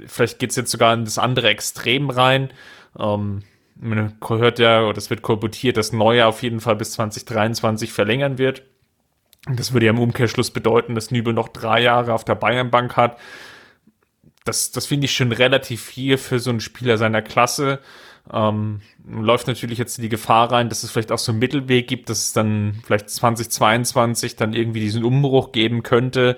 [0.06, 2.52] vielleicht geht es jetzt sogar in das andere Extrem rein.
[2.98, 3.44] Ähm,
[3.76, 8.38] man hört ja, oder es wird kolportiert, dass Neuer auf jeden Fall bis 2023 verlängern
[8.38, 8.63] wird.
[9.48, 13.17] Das würde ja im Umkehrschluss bedeuten, dass Nübel noch drei Jahre auf der Bayernbank hat.
[14.44, 17.80] Das, das finde ich schon relativ viel für so einen Spieler seiner Klasse.
[18.32, 22.10] Ähm, läuft natürlich jetzt die Gefahr rein, dass es vielleicht auch so einen Mittelweg gibt,
[22.10, 26.38] dass es dann vielleicht 2022 dann irgendwie diesen Umbruch geben könnte,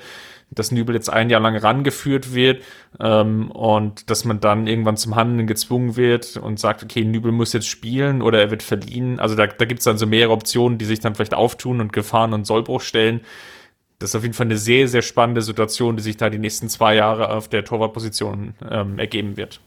[0.56, 2.64] dass Nübel jetzt ein Jahr lang rangeführt wird
[3.00, 7.54] ähm, und dass man dann irgendwann zum Handeln gezwungen wird und sagt, okay, Nübel muss
[7.54, 9.20] jetzt spielen oder er wird verliehen.
[9.20, 11.94] Also da, da gibt es dann so mehrere Optionen, die sich dann vielleicht auftun und
[11.94, 13.22] Gefahren und Sollbruch stellen.
[14.00, 16.68] Das ist auf jeden Fall eine sehr, sehr spannende Situation, die sich da die nächsten
[16.70, 19.62] zwei Jahre auf der Torwartposition ähm, ergeben wird.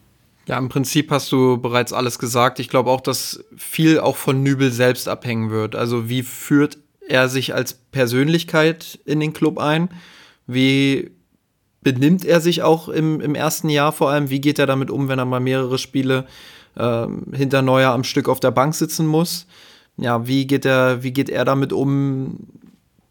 [0.46, 2.60] Ja, im Prinzip hast du bereits alles gesagt.
[2.60, 5.74] Ich glaube auch, dass viel auch von Nübel selbst abhängen wird.
[5.74, 9.88] Also wie führt er sich als Persönlichkeit in den Club ein?
[10.46, 11.10] Wie
[11.82, 14.30] benimmt er sich auch im, im ersten Jahr vor allem?
[14.30, 16.26] Wie geht er damit um, wenn er mal mehrere Spiele
[16.76, 19.46] äh, hinter Neuer am Stück auf der Bank sitzen muss?
[19.96, 22.38] Ja, wie geht er, wie geht er damit um,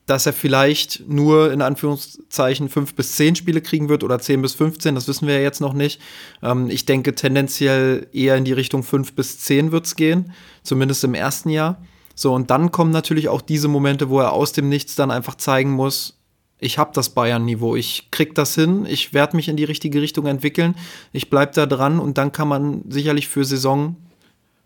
[0.06, 4.54] dass er vielleicht nur in Anführungszeichen fünf bis zehn Spiele kriegen wird oder zehn bis
[4.54, 6.00] 15, das wissen wir ja jetzt noch nicht.
[6.44, 10.32] Ähm, ich denke tendenziell eher in die Richtung fünf bis zehn wird's gehen,
[10.64, 11.82] zumindest im ersten Jahr.
[12.14, 15.36] So, und dann kommen natürlich auch diese Momente, wo er aus dem Nichts dann einfach
[15.36, 16.18] zeigen muss,
[16.60, 20.26] ich habe das Bayern-Niveau, ich krieg das hin, ich werde mich in die richtige Richtung
[20.26, 20.76] entwickeln,
[21.12, 23.98] ich bleib da dran und dann kann man sicherlich für Saison,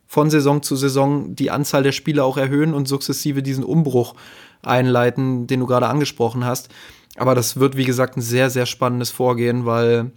[0.07, 4.15] von Saison zu Saison die Anzahl der Spiele auch erhöhen und sukzessive diesen Umbruch
[4.61, 6.69] einleiten, den du gerade angesprochen hast.
[7.17, 10.11] Aber das wird, wie gesagt, ein sehr, sehr spannendes Vorgehen, weil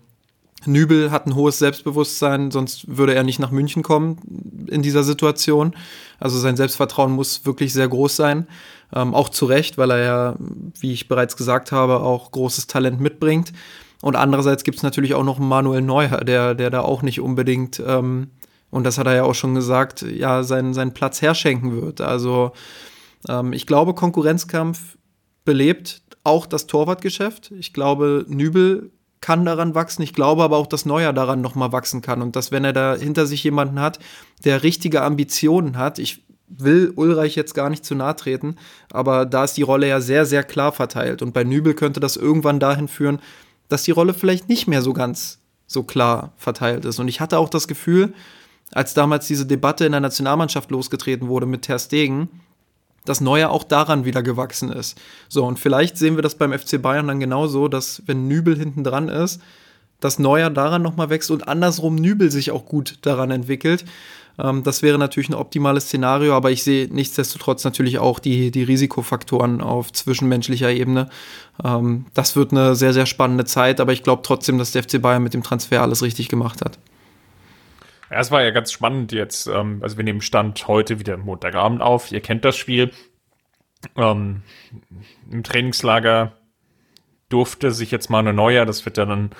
[0.66, 5.74] Nübel hat ein hohes Selbstbewusstsein, sonst würde er nicht nach München kommen in dieser Situation.
[6.20, 8.46] Also sein Selbstvertrauen muss wirklich sehr groß sein.
[8.94, 10.37] Ähm, auch zu Recht, weil er ja,
[10.81, 13.52] wie ich bereits gesagt habe, auch großes Talent mitbringt.
[14.02, 17.81] Und andererseits gibt es natürlich auch noch Manuel Neuer, der, der da auch nicht unbedingt,
[17.87, 18.31] ähm,
[18.70, 22.00] und das hat er ja auch schon gesagt, ja, seinen, seinen Platz herschenken wird.
[22.00, 22.52] Also
[23.28, 24.96] ähm, ich glaube, Konkurrenzkampf
[25.44, 27.50] belebt auch das Torwartgeschäft.
[27.52, 30.02] Ich glaube, Nübel kann daran wachsen.
[30.02, 32.96] Ich glaube aber auch, dass Neuer daran nochmal wachsen kann und dass, wenn er da
[32.96, 33.98] hinter sich jemanden hat,
[34.44, 36.24] der richtige Ambitionen hat, ich
[36.58, 38.56] will Ulreich jetzt gar nicht zu nahe treten,
[38.90, 41.22] aber da ist die Rolle ja sehr, sehr klar verteilt.
[41.22, 43.20] Und bei Nübel könnte das irgendwann dahin führen,
[43.68, 46.98] dass die Rolle vielleicht nicht mehr so ganz so klar verteilt ist.
[46.98, 48.12] Und ich hatte auch das Gefühl,
[48.72, 52.28] als damals diese Debatte in der Nationalmannschaft losgetreten wurde mit Ter Stegen,
[53.04, 55.00] dass Neuer auch daran wieder gewachsen ist.
[55.28, 58.84] So, und vielleicht sehen wir das beim FC Bayern dann genauso, dass wenn Nübel hinten
[58.84, 59.40] dran ist,
[60.00, 63.84] dass Neuer daran nochmal wächst und andersrum Nübel sich auch gut daran entwickelt.
[64.38, 68.62] Ähm, das wäre natürlich ein optimales Szenario, aber ich sehe nichtsdestotrotz natürlich auch die, die
[68.62, 71.09] Risikofaktoren auf zwischenmenschlicher Ebene.
[71.64, 75.01] Ähm, das wird eine sehr, sehr spannende Zeit, aber ich glaube trotzdem, dass der FC
[75.01, 76.79] Bayern mit dem Transfer alles richtig gemacht hat.
[78.11, 79.47] Ja, es war ja ganz spannend jetzt.
[79.47, 82.12] Ähm, also wir nehmen Stand heute wieder Montagabend auf.
[82.12, 82.90] Ihr kennt das Spiel.
[83.97, 84.42] Ähm,
[85.31, 86.33] Im Trainingslager
[87.31, 89.31] durfte sich jetzt mal eine neue, das wird ja dann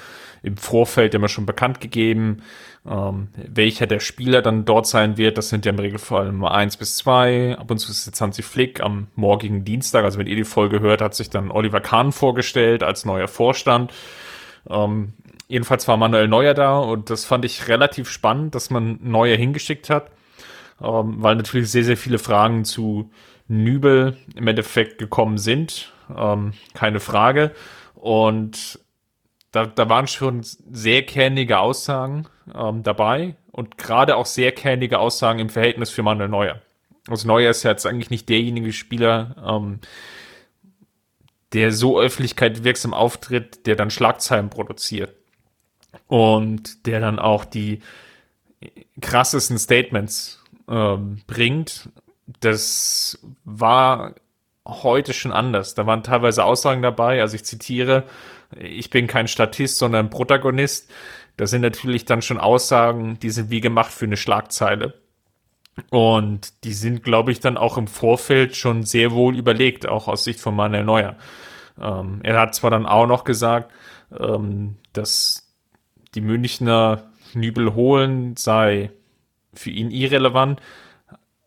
[0.43, 2.43] im Vorfeld immer schon bekannt gegeben,
[2.89, 5.39] ähm, welcher der Spieler dann dort sein wird.
[5.39, 7.57] Das sind ja im Regelfall immer eins bis zwei.
[7.57, 10.81] Ab und zu ist jetzt Hansi Flick am morgigen Dienstag, also wenn ihr die Folge
[10.81, 13.93] hört, hat sich dann Oliver Kahn vorgestellt als neuer Vorstand.
[14.69, 15.13] Ähm,
[15.49, 19.91] jedenfalls war Manuel Neuer da und das fand ich relativ spannend, dass man Neuer hingeschickt
[19.91, 20.11] hat,
[20.81, 23.11] ähm, weil natürlich sehr, sehr viele Fragen zu
[23.47, 25.93] Nübel im Endeffekt gekommen sind.
[26.17, 27.53] Ähm, keine Frage.
[27.95, 28.81] Und
[29.53, 35.38] da, da waren schon sehr kernige Aussagen ähm, dabei und gerade auch sehr kernige Aussagen
[35.38, 36.61] im Verhältnis für Manuel Neuer.
[37.09, 39.81] Also Neuer ist ja jetzt eigentlich nicht derjenige Spieler, ähm,
[41.53, 45.15] der so öffentlichkeitswirksam auftritt, der dann Schlagzeilen produziert
[46.07, 47.81] und der dann auch die
[49.03, 51.91] krassesten Statements ähm, bringt.
[52.41, 54.15] Das war
[54.67, 55.75] heute schon anders.
[55.75, 58.05] Da waren teilweise Aussagen dabei, also ich zitiere,
[58.59, 60.91] ich bin kein Statist, sondern Protagonist.
[61.37, 64.95] Das sind natürlich dann schon Aussagen, die sind wie gemacht für eine Schlagzeile.
[65.91, 70.25] Und die sind, glaube ich, dann auch im Vorfeld schon sehr wohl überlegt, auch aus
[70.25, 71.17] Sicht von Manuel Neuer.
[71.81, 73.73] Ähm, er hat zwar dann auch noch gesagt,
[74.19, 75.51] ähm, dass
[76.15, 78.91] die Münchner Nübel holen sei
[79.55, 80.61] für ihn irrelevant,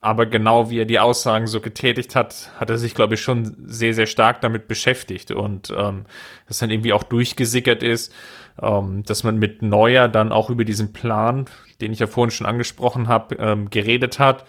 [0.06, 3.56] aber genau wie er die Aussagen so getätigt hat, hat er sich, glaube ich, schon
[3.66, 6.06] sehr, sehr stark damit beschäftigt und ähm,
[6.48, 8.14] das dann irgendwie auch durchgesickert ist,
[8.62, 11.46] ähm, dass man mit Neuer dann auch über diesen Plan,
[11.82, 14.46] den ich ja vorhin schon angesprochen habe, ähm, geredet hat.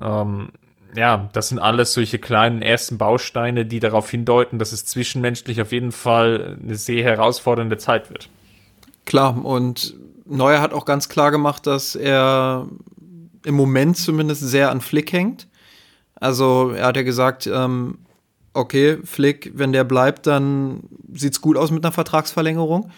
[0.00, 0.52] Ähm,
[0.96, 5.70] ja, das sind alles solche kleinen ersten Bausteine, die darauf hindeuten, dass es zwischenmenschlich auf
[5.70, 8.30] jeden Fall eine sehr herausfordernde Zeit wird.
[9.04, 12.66] Klar, und Neuer hat auch ganz klar gemacht, dass er
[13.48, 15.48] im Moment zumindest sehr an Flick hängt.
[16.16, 18.00] Also er hat ja gesagt, ähm,
[18.52, 20.82] okay, Flick, wenn der bleibt, dann
[21.14, 22.90] sieht es gut aus mit einer Vertragsverlängerung.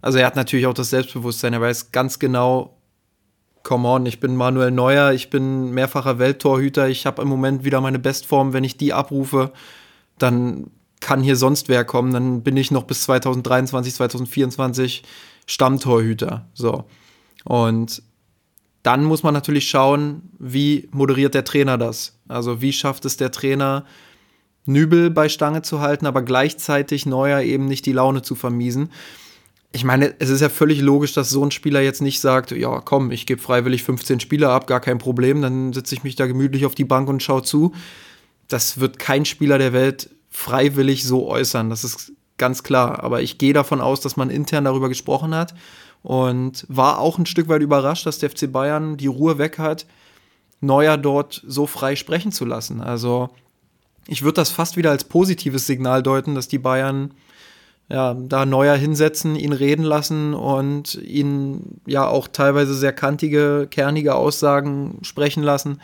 [0.00, 2.76] Also er hat natürlich auch das Selbstbewusstsein, er weiß ganz genau,
[3.64, 7.80] come on, ich bin Manuel Neuer, ich bin mehrfacher Welttorhüter, ich habe im Moment wieder
[7.80, 9.52] meine Bestform, wenn ich die abrufe,
[10.18, 15.02] dann kann hier sonst wer kommen, dann bin ich noch bis 2023, 2024
[15.46, 16.46] Stammtorhüter.
[16.54, 16.84] So.
[17.44, 18.02] Und
[18.86, 22.20] dann muss man natürlich schauen, wie moderiert der Trainer das?
[22.28, 23.84] Also wie schafft es der Trainer,
[24.64, 28.92] Nübel bei Stange zu halten, aber gleichzeitig Neuer eben nicht die Laune zu vermiesen.
[29.72, 32.80] Ich meine, es ist ja völlig logisch, dass so ein Spieler jetzt nicht sagt, ja,
[32.80, 36.26] komm, ich gebe freiwillig 15 Spieler ab, gar kein Problem, dann setze ich mich da
[36.26, 37.74] gemütlich auf die Bank und schaue zu.
[38.46, 43.02] Das wird kein Spieler der Welt freiwillig so äußern, das ist ganz klar.
[43.02, 45.54] Aber ich gehe davon aus, dass man intern darüber gesprochen hat
[46.06, 49.86] und war auch ein Stück weit überrascht, dass der FC Bayern die Ruhe weg hat,
[50.60, 52.80] Neuer dort so frei sprechen zu lassen.
[52.80, 53.28] Also
[54.06, 57.10] ich würde das fast wieder als positives Signal deuten, dass die Bayern
[57.88, 64.14] ja, da Neuer hinsetzen, ihn reden lassen und ihn ja auch teilweise sehr kantige, kernige
[64.14, 65.80] Aussagen sprechen lassen.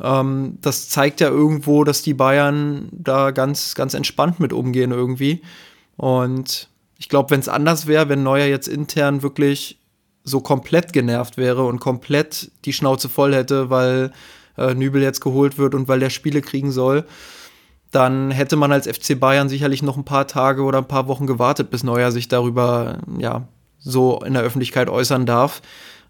[0.00, 5.42] Ähm, das zeigt ja irgendwo, dass die Bayern da ganz, ganz entspannt mit umgehen irgendwie.
[5.98, 6.69] Und
[7.00, 9.80] ich glaube, wenn es anders wäre, wenn Neuer jetzt intern wirklich
[10.22, 14.12] so komplett genervt wäre und komplett die Schnauze voll hätte, weil
[14.58, 17.06] äh, Nübel jetzt geholt wird und weil der Spiele kriegen soll,
[17.90, 21.26] dann hätte man als FC Bayern sicherlich noch ein paar Tage oder ein paar Wochen
[21.26, 25.62] gewartet, bis Neuer sich darüber ja so in der Öffentlichkeit äußern darf.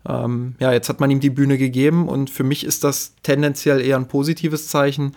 [0.08, 3.80] Ähm, ja, jetzt hat man ihm die Bühne gegeben und für mich ist das tendenziell
[3.80, 5.14] eher ein positives Zeichen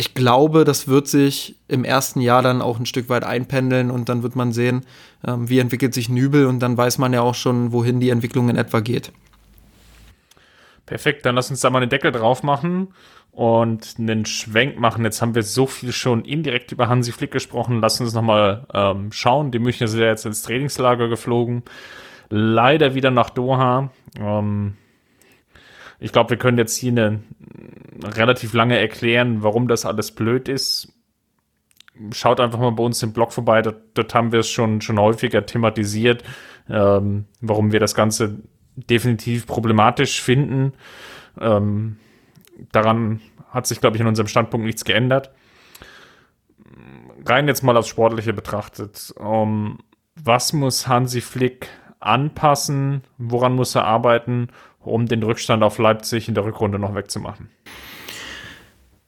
[0.00, 4.08] ich glaube, das wird sich im ersten Jahr dann auch ein Stück weit einpendeln und
[4.08, 4.86] dann wird man sehen,
[5.26, 8.48] ähm, wie entwickelt sich Nübel und dann weiß man ja auch schon, wohin die Entwicklung
[8.48, 9.10] in etwa geht.
[10.86, 12.94] Perfekt, dann lass uns da mal einen Deckel drauf machen
[13.32, 15.04] und einen Schwenk machen.
[15.04, 17.80] Jetzt haben wir so viel schon indirekt über Hansi Flick gesprochen.
[17.80, 19.50] Lass uns nochmal ähm, schauen.
[19.50, 21.64] Die Münchner sind ja jetzt ins Trainingslager geflogen.
[22.30, 23.90] Leider wieder nach Doha.
[24.16, 24.76] Ähm,
[25.98, 27.20] ich glaube, wir können jetzt hier eine
[28.02, 30.92] relativ lange erklären, warum das alles blöd ist.
[32.12, 35.00] Schaut einfach mal bei uns im Blog vorbei, dort, dort haben wir es schon, schon
[35.00, 36.22] häufiger thematisiert,
[36.68, 38.38] ähm, warum wir das Ganze
[38.76, 40.74] definitiv problematisch finden.
[41.40, 41.96] Ähm,
[42.70, 45.32] daran hat sich, glaube ich, in unserem Standpunkt nichts geändert.
[47.24, 49.12] Rein jetzt mal aufs Sportliche betrachtet.
[49.18, 49.78] Um, ähm,
[50.20, 51.68] was muss Hansi Flick
[52.00, 53.02] anpassen?
[53.18, 54.48] Woran muss er arbeiten,
[54.88, 57.48] um den Rückstand auf Leipzig in der Rückrunde noch wegzumachen?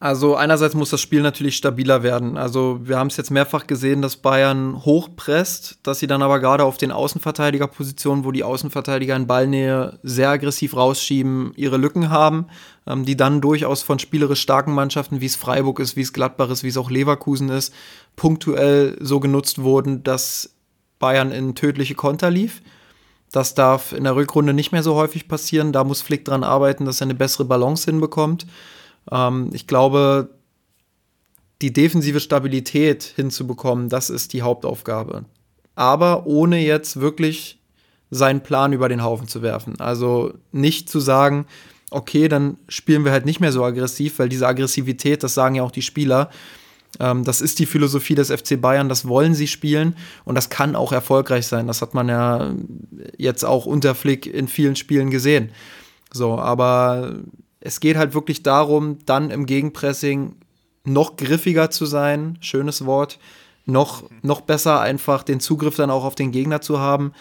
[0.02, 2.38] Also einerseits muss das Spiel natürlich stabiler werden.
[2.38, 6.64] Also wir haben es jetzt mehrfach gesehen, dass Bayern hochpresst, dass sie dann aber gerade
[6.64, 12.46] auf den Außenverteidigerpositionen, wo die Außenverteidiger in Ballnähe sehr aggressiv rausschieben, ihre Lücken haben,
[12.86, 16.48] ähm, die dann durchaus von spielerisch starken Mannschaften, wie es Freiburg ist, wie es Gladbach
[16.48, 17.74] ist, wie es auch Leverkusen ist,
[18.16, 20.54] punktuell so genutzt wurden, dass
[20.98, 22.62] Bayern in tödliche Konter lief.
[23.32, 25.72] Das darf in der Rückrunde nicht mehr so häufig passieren.
[25.72, 28.46] Da muss Flick dran arbeiten, dass er eine bessere Balance hinbekommt.
[29.10, 30.30] Ähm, ich glaube,
[31.62, 35.24] die defensive Stabilität hinzubekommen, das ist die Hauptaufgabe.
[35.74, 37.58] Aber ohne jetzt wirklich
[38.10, 39.78] seinen Plan über den Haufen zu werfen.
[39.78, 41.46] Also nicht zu sagen,
[41.90, 45.62] okay, dann spielen wir halt nicht mehr so aggressiv, weil diese Aggressivität, das sagen ja
[45.62, 46.30] auch die Spieler,
[46.98, 50.92] das ist die Philosophie des FC Bayern, das wollen sie spielen und das kann auch
[50.92, 51.66] erfolgreich sein.
[51.66, 52.52] Das hat man ja
[53.16, 55.50] jetzt auch unter Flick in vielen Spielen gesehen.
[56.12, 57.14] So, aber
[57.60, 60.34] es geht halt wirklich darum, dann im Gegenpressing
[60.84, 63.18] noch griffiger zu sein, schönes Wort,
[63.66, 67.12] noch, noch besser einfach den Zugriff dann auch auf den Gegner zu haben,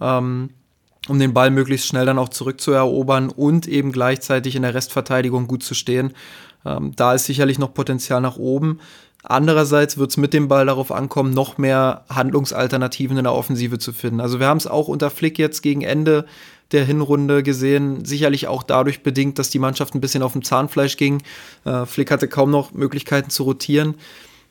[0.00, 0.50] ähm,
[1.08, 5.62] um den Ball möglichst schnell dann auch zurückzuerobern und eben gleichzeitig in der Restverteidigung gut
[5.62, 6.12] zu stehen.
[6.64, 8.80] Ähm, da ist sicherlich noch Potenzial nach oben.
[9.26, 13.94] Andererseits wird es mit dem Ball darauf ankommen, noch mehr Handlungsalternativen in der Offensive zu
[13.94, 14.20] finden.
[14.20, 16.26] Also wir haben es auch unter Flick jetzt gegen Ende
[16.72, 18.04] der Hinrunde gesehen.
[18.04, 21.22] Sicherlich auch dadurch bedingt, dass die Mannschaft ein bisschen auf dem Zahnfleisch ging.
[21.64, 23.94] Äh, Flick hatte kaum noch Möglichkeiten zu rotieren.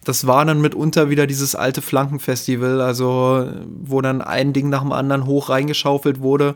[0.05, 3.47] Das war dann mitunter wieder dieses alte Flankenfestival, also
[3.83, 6.55] wo dann ein Ding nach dem anderen hoch reingeschaufelt wurde.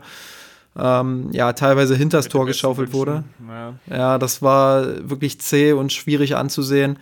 [0.76, 3.24] Ähm, ja, teilweise hinters Tor geschaufelt wurde.
[3.48, 3.74] Ja.
[3.96, 6.98] ja, das war wirklich zäh und schwierig anzusehen.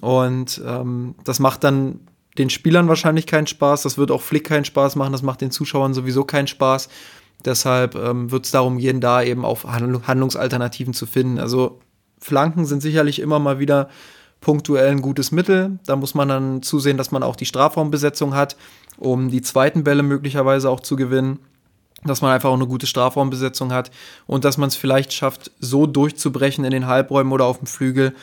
[0.00, 2.00] Und ähm, das macht dann
[2.38, 3.82] den Spielern wahrscheinlich keinen Spaß.
[3.82, 5.12] Das wird auch Flick keinen Spaß machen.
[5.12, 6.88] Das macht den Zuschauern sowieso keinen Spaß.
[7.44, 11.38] Deshalb ähm, wird es darum gehen, da eben auf Handlungsalternativen zu finden.
[11.38, 11.80] Also
[12.18, 13.88] Flanken sind sicherlich immer mal wieder
[14.40, 15.78] punktuell ein gutes Mittel.
[15.86, 18.56] Da muss man dann zusehen, dass man auch die Strafraumbesetzung hat,
[18.98, 21.38] um die zweiten Bälle möglicherweise auch zu gewinnen.
[22.04, 23.90] Dass man einfach auch eine gute Strafraumbesetzung hat
[24.26, 28.14] und dass man es vielleicht schafft, so durchzubrechen in den Halbräumen oder auf dem Flügel,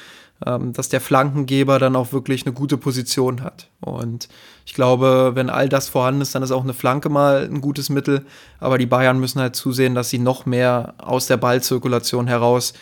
[0.46, 3.70] dass der Flankengeber dann auch wirklich eine gute Position hat.
[3.80, 4.28] Und
[4.66, 7.90] ich glaube, wenn all das vorhanden ist, dann ist auch eine Flanke mal ein gutes
[7.90, 8.26] Mittel.
[8.60, 12.74] Aber die Bayern müssen halt zusehen, dass sie noch mehr aus der Ballzirkulation heraus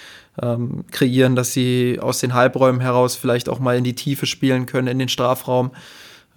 [0.41, 4.65] ähm, kreieren, dass sie aus den Halbräumen heraus vielleicht auch mal in die Tiefe spielen
[4.65, 5.71] können, in den Strafraum.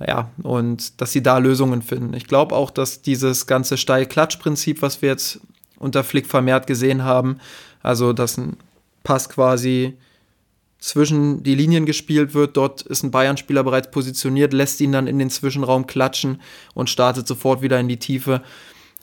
[0.06, 2.14] Ja, und dass sie da Lösungen finden.
[2.14, 5.40] Ich glaube auch, dass dieses ganze Steil-Klatsch-Prinzip, was wir jetzt
[5.78, 7.38] unter Flick vermehrt gesehen haben,
[7.82, 8.56] also dass ein
[9.04, 9.96] Pass quasi
[10.84, 12.58] zwischen die Linien gespielt wird.
[12.58, 16.42] Dort ist ein Bayern-Spieler bereits positioniert, lässt ihn dann in den Zwischenraum klatschen
[16.74, 18.42] und startet sofort wieder in die Tiefe,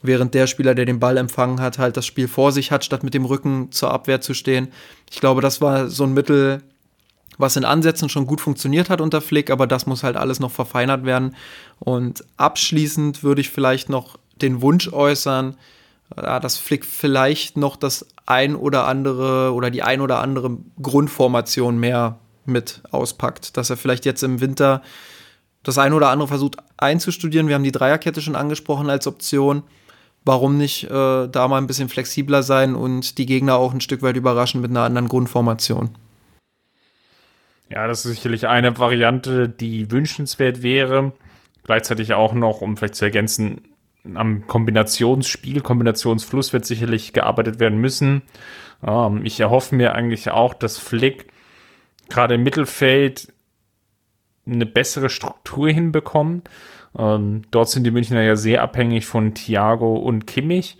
[0.04, 3.04] während der Spieler, der den Ball empfangen hat, halt das Spiel vor sich hat, statt
[3.04, 4.68] mit dem Rücken zur Abwehr zu stehen.
[5.10, 6.62] Ich glaube, das war so ein Mittel,
[7.40, 10.52] was in Ansätzen schon gut funktioniert hat unter Flick, aber das muss halt alles noch
[10.52, 11.36] verfeinert werden.
[11.80, 15.56] Und abschließend würde ich vielleicht noch den Wunsch äußern,
[16.16, 21.80] ja, dass Flick vielleicht noch das ein oder andere oder die ein oder andere Grundformation
[21.80, 23.58] mehr mit auspackt.
[23.58, 24.82] Dass er vielleicht jetzt im Winter
[25.64, 27.48] das ein oder andere versucht einzustudieren.
[27.48, 29.64] Wir haben die Dreierkette schon angesprochen als Option.
[30.24, 34.02] Warum nicht äh, da mal ein bisschen flexibler sein und die Gegner auch ein Stück
[34.02, 35.90] weit überraschen mit einer anderen Grundformation?
[37.70, 41.14] Ja, das ist sicherlich eine Variante, die wünschenswert wäre.
[41.64, 43.62] Gleichzeitig auch noch, um vielleicht zu ergänzen,
[44.16, 48.24] am Kombinationsspiel, Kombinationsfluss wird sicherlich gearbeitet werden müssen.
[48.86, 51.28] Ähm, ich erhoffe mir eigentlich auch, dass Flick
[52.10, 53.32] gerade im Mittelfeld
[54.46, 56.50] eine bessere Struktur hinbekommt.
[56.98, 60.78] Ähm, dort sind die Münchner ja sehr abhängig von Thiago und Kimmich.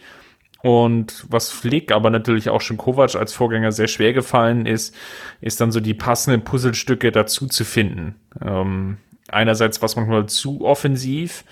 [0.62, 4.96] Und was Flick, aber natürlich auch schon Kovac als Vorgänger sehr schwer gefallen ist,
[5.42, 8.16] ist dann so die passenden Puzzlestücke dazu zu finden.
[8.44, 11.44] Ähm, einerseits was manchmal zu offensiv,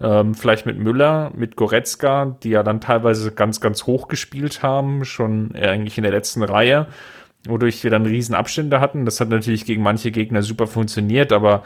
[0.00, 5.04] ähm, vielleicht mit Müller, mit Goretzka, die ja dann teilweise ganz, ganz hoch gespielt haben,
[5.04, 6.86] schon eigentlich in der letzten Reihe,
[7.46, 9.04] wodurch wir dann riesen Abstände hatten.
[9.04, 11.62] Das hat natürlich gegen manche Gegner super funktioniert, aber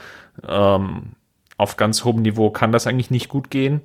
[0.46, 1.12] ähm,
[1.56, 3.82] auf ganz hohem Niveau kann das eigentlich nicht gut gehen.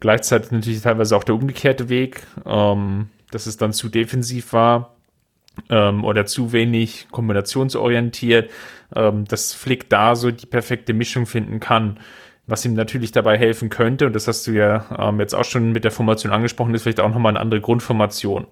[0.00, 4.96] Gleichzeitig natürlich teilweise auch der umgekehrte Weg, ähm, dass es dann zu defensiv war
[5.68, 8.50] ähm, oder zu wenig kombinationsorientiert,
[8.96, 12.00] ähm, dass Flick da so die perfekte Mischung finden kann
[12.46, 15.72] was ihm natürlich dabei helfen könnte, und das hast du ja ähm, jetzt auch schon
[15.72, 18.46] mit der Formation angesprochen, ist vielleicht auch nochmal eine andere Grundformation,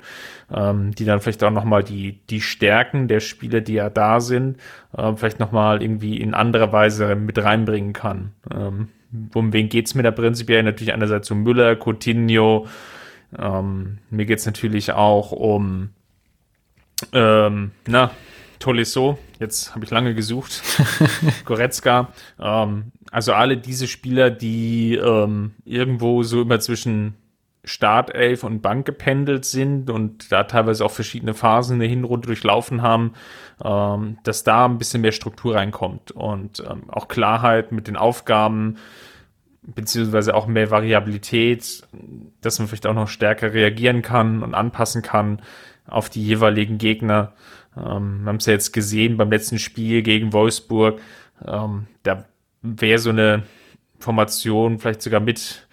[0.54, 4.58] ähm, die dann vielleicht auch nochmal die, die Stärken der Spieler, die ja da sind,
[4.96, 8.32] äh, vielleicht nochmal irgendwie in anderer Weise mit reinbringen kann.
[8.54, 8.88] Ähm,
[9.34, 10.62] um wen geht's mir da prinzipiell?
[10.62, 12.66] Natürlich einerseits um Müller, Coutinho,
[13.38, 15.90] ähm, mir geht's natürlich auch um
[17.12, 18.10] ähm, na,
[18.58, 20.62] Tolisso, jetzt habe ich lange gesucht,
[21.44, 27.14] Goretzka, ähm, also alle diese Spieler, die ähm, irgendwo so immer zwischen
[27.64, 32.82] Startelf und Bank gependelt sind und da teilweise auch verschiedene Phasen in der Hinrunde durchlaufen
[32.82, 33.12] haben,
[33.62, 38.76] ähm, dass da ein bisschen mehr Struktur reinkommt und ähm, auch Klarheit mit den Aufgaben,
[39.62, 41.82] beziehungsweise auch mehr Variabilität,
[42.40, 45.42] dass man vielleicht auch noch stärker reagieren kann und anpassen kann
[45.86, 47.32] auf die jeweiligen Gegner.
[47.86, 51.00] Ähm, wir haben es ja jetzt gesehen beim letzten Spiel gegen Wolfsburg.
[51.46, 52.24] Ähm, da
[52.62, 53.44] wäre so eine
[53.98, 55.66] Formation vielleicht sogar mit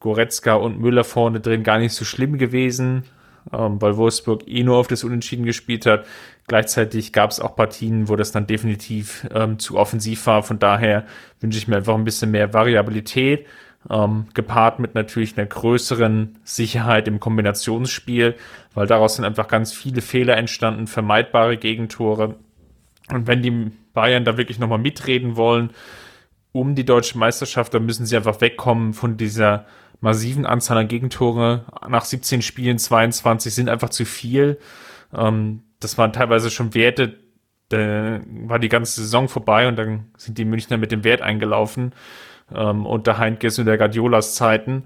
[0.00, 3.04] Goretzka und Müller vorne drin gar nicht so schlimm gewesen,
[3.52, 6.06] ähm, weil Wolfsburg eh nur auf das Unentschieden gespielt hat.
[6.48, 10.42] Gleichzeitig gab es auch Partien, wo das dann definitiv ähm, zu offensiv war.
[10.42, 11.06] Von daher
[11.40, 13.46] wünsche ich mir einfach ein bisschen mehr Variabilität,
[13.88, 18.36] ähm, gepaart mit natürlich einer größeren Sicherheit im Kombinationsspiel,
[18.74, 22.36] weil daraus sind einfach ganz viele Fehler entstanden, vermeidbare Gegentore.
[23.10, 25.70] Und wenn die Bayern da wirklich nochmal mitreden wollen,
[26.52, 29.66] um die deutsche Meisterschaft, dann müssen sie einfach wegkommen von dieser
[30.00, 31.64] massiven Anzahl an Gegentore.
[31.88, 34.58] Nach 17 Spielen 22 sind einfach zu viel.
[35.14, 37.16] Ähm, das waren teilweise schon Werte,
[37.70, 41.92] da war die ganze Saison vorbei und dann sind die Münchner mit dem Wert eingelaufen
[42.54, 44.84] ähm, unter Heintges und der Guardiolas Zeiten.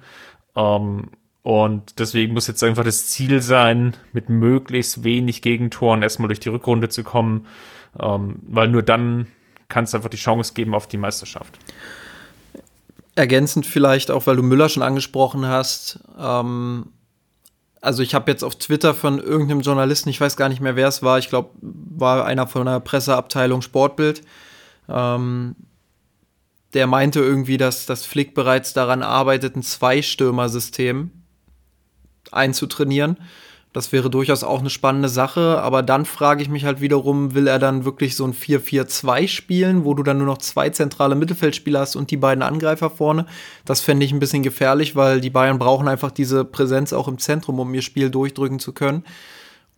[0.57, 1.11] Ähm,
[1.43, 6.49] und deswegen muss jetzt einfach das Ziel sein, mit möglichst wenig Gegentoren erstmal durch die
[6.49, 7.47] Rückrunde zu kommen,
[8.01, 9.27] ähm, weil nur dann
[9.69, 11.59] kann es einfach die Chance geben auf die Meisterschaft.
[13.15, 16.01] Ergänzend vielleicht auch, weil du Müller schon angesprochen hast.
[16.19, 16.87] Ähm,
[17.81, 20.89] also ich habe jetzt auf Twitter von irgendeinem Journalisten, ich weiß gar nicht mehr, wer
[20.89, 24.23] es war, ich glaube, war einer von der Presseabteilung Sportbild,
[24.89, 25.55] ähm,
[26.75, 31.11] der meinte irgendwie, dass das Flick bereits daran arbeitet, ein Zwei-Stürmer-System
[32.33, 33.19] einzutrainieren.
[33.73, 37.49] Das wäre durchaus auch eine spannende Sache, aber dann frage ich mich halt wiederum, will
[37.49, 41.81] er dann wirklich so ein 4-4-2 spielen, wo du dann nur noch zwei zentrale Mittelfeldspieler
[41.81, 43.27] hast und die beiden Angreifer vorne?
[43.65, 47.19] Das fände ich ein bisschen gefährlich, weil die Bayern brauchen einfach diese Präsenz auch im
[47.19, 49.03] Zentrum, um ihr Spiel durchdrücken zu können.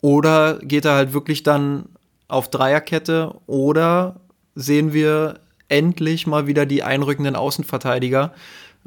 [0.02, 1.86] Oder geht er halt wirklich dann
[2.28, 4.20] auf Dreierkette oder
[4.54, 8.32] sehen wir endlich mal wieder die einrückenden Außenverteidiger.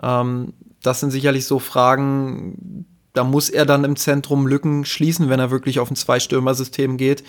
[0.02, 5.40] Ähm, das sind sicherlich so Fragen, da muss er dann im Zentrum Lücken schließen, wenn
[5.40, 7.24] er wirklich auf ein Zwei-Stürmer-System geht.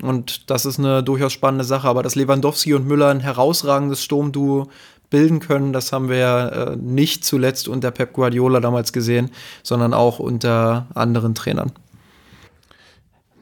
[0.00, 1.88] Und das ist eine durchaus spannende Sache.
[1.88, 4.68] Aber dass Lewandowski und Müller ein herausragendes Sturmduo
[5.10, 9.30] bilden können, das haben wir ja äh, nicht zuletzt unter Pep Guardiola damals gesehen,
[9.62, 11.72] sondern auch unter anderen Trainern.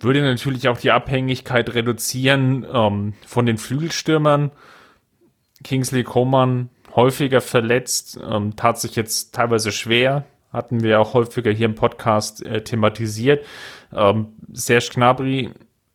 [0.00, 4.50] Würde natürlich auch die Abhängigkeit reduzieren ähm, von den Flügelstürmern.
[5.64, 11.66] Kingsley Coman häufiger verletzt, ähm, tat sich jetzt teilweise schwer, hatten wir auch häufiger hier
[11.66, 13.44] im Podcast äh, thematisiert.
[13.94, 15.50] Ähm, Serge Gnabry,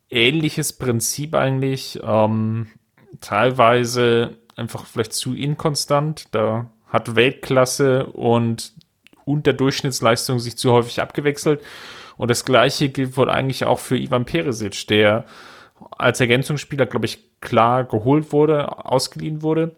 [0.10, 2.68] ähnliches Prinzip eigentlich, ähm,
[3.20, 8.74] teilweise einfach vielleicht zu inkonstant, da hat Weltklasse und
[9.26, 11.62] Unterdurchschnittsleistung sich zu häufig abgewechselt.
[12.16, 15.26] Und das gleiche gilt wohl eigentlich auch für Ivan Peresic, der
[15.98, 19.76] als Ergänzungsspieler, glaube ich, klar geholt wurde, ausgeliehen wurde.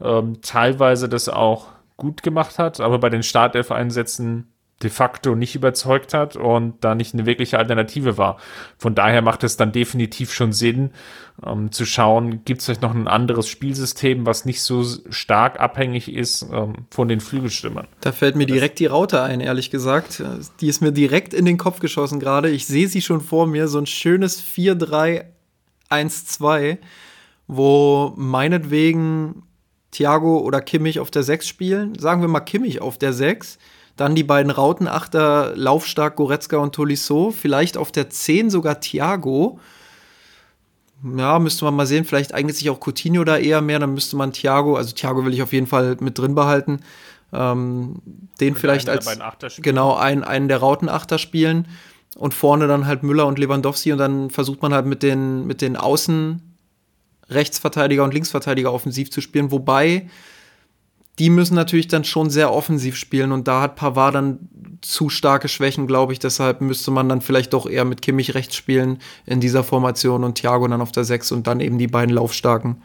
[0.00, 4.48] Ähm, teilweise das auch gut gemacht hat, aber bei den Startelf-Einsätzen
[4.82, 8.38] de facto nicht überzeugt hat und da nicht eine wirkliche Alternative war.
[8.76, 10.90] Von daher macht es dann definitiv schon Sinn,
[11.46, 16.12] ähm, zu schauen, gibt es vielleicht noch ein anderes Spielsystem, was nicht so stark abhängig
[16.12, 17.86] ist ähm, von den Flügelstimmern.
[18.00, 20.22] Da fällt mir direkt die Raute ein, ehrlich gesagt.
[20.60, 22.50] Die ist mir direkt in den Kopf geschossen gerade.
[22.50, 24.40] Ich sehe sie schon vor mir, so ein schönes
[25.94, 26.78] 4-3-1-2,
[27.46, 29.42] wo meinetwegen
[29.90, 31.98] Thiago oder Kimmich auf der 6 spielen.
[31.98, 33.58] Sagen wir mal Kimmich auf der 6.
[33.96, 37.30] Dann die beiden Rautenachter, Laufstark, Goretzka und Tolisso.
[37.30, 39.60] Vielleicht auf der 10 sogar Thiago.
[41.16, 42.04] Ja, müsste man mal sehen.
[42.04, 43.78] Vielleicht eignet sich auch Coutinho da eher mehr.
[43.78, 46.80] Dann müsste man Thiago, also Thiago will ich auf jeden Fall mit drin behalten.
[47.32, 47.96] Ähm,
[48.40, 49.08] den mit vielleicht als
[49.58, 51.68] genau einen, einen der Rautenachter spielen
[52.16, 55.60] und vorne dann halt Müller und Lewandowski und dann versucht man halt mit den mit
[55.60, 56.40] den Außen
[57.30, 60.08] Rechtsverteidiger und Linksverteidiger offensiv zu spielen, wobei
[61.18, 64.48] die müssen natürlich dann schon sehr offensiv spielen und da hat Pavard dann
[64.80, 66.18] zu starke Schwächen, glaube ich.
[66.18, 70.34] Deshalb müsste man dann vielleicht doch eher mit Kimmich rechts spielen in dieser Formation und
[70.34, 72.82] Thiago dann auf der 6 und dann eben die beiden laufstarken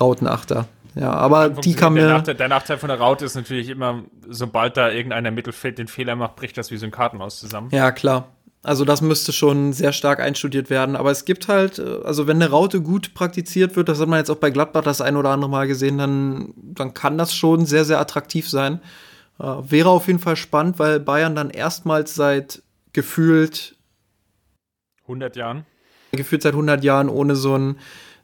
[0.00, 0.66] Rautenachter.
[0.96, 2.06] Ja, aber die kann mir.
[2.06, 5.88] Der Nachteil, der Nachteil, von der Raute ist natürlich immer, sobald da irgendeiner Mittelfeld den
[5.88, 7.68] Fehler macht, bricht das wie so ein Kartenhaus zusammen.
[7.70, 8.32] Ja, klar.
[8.66, 10.96] Also das müsste schon sehr stark einstudiert werden.
[10.96, 14.18] Aber es gibt halt, äh, also wenn eine Raute gut praktiziert wird, das hat man
[14.18, 17.64] jetzt auch bei Gladbach das ein oder andere Mal gesehen, dann, dann kann das schon
[17.64, 18.80] sehr, sehr attraktiv sein.
[19.38, 22.60] Äh, wäre auf jeden Fall spannend, weil Bayern dann erstmals seit
[22.92, 23.76] gefühlt
[25.02, 25.64] 100 Jahren.
[26.10, 27.78] gefühlt seit 100 Jahren ohne so einen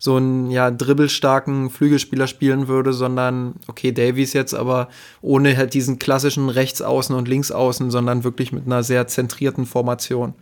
[0.04, 4.88] so einen ja dribbelstarken Flügelspieler spielen würde, sondern okay Davies jetzt, aber
[5.20, 10.34] ohne halt diesen klassischen Rechtsaußen und Linksaußen, sondern wirklich mit einer sehr zentrierten Formation.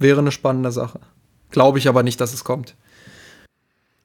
[0.00, 0.98] Wäre eine spannende Sache.
[1.52, 2.74] Glaube ich aber nicht, dass es kommt.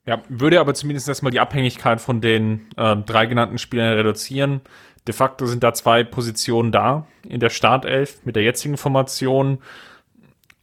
[0.05, 4.61] Ja, würde aber zumindest erstmal die Abhängigkeit von den äh, drei genannten Spielern reduzieren.
[5.07, 9.57] De facto sind da zwei Positionen da in der Startelf mit der jetzigen Formation.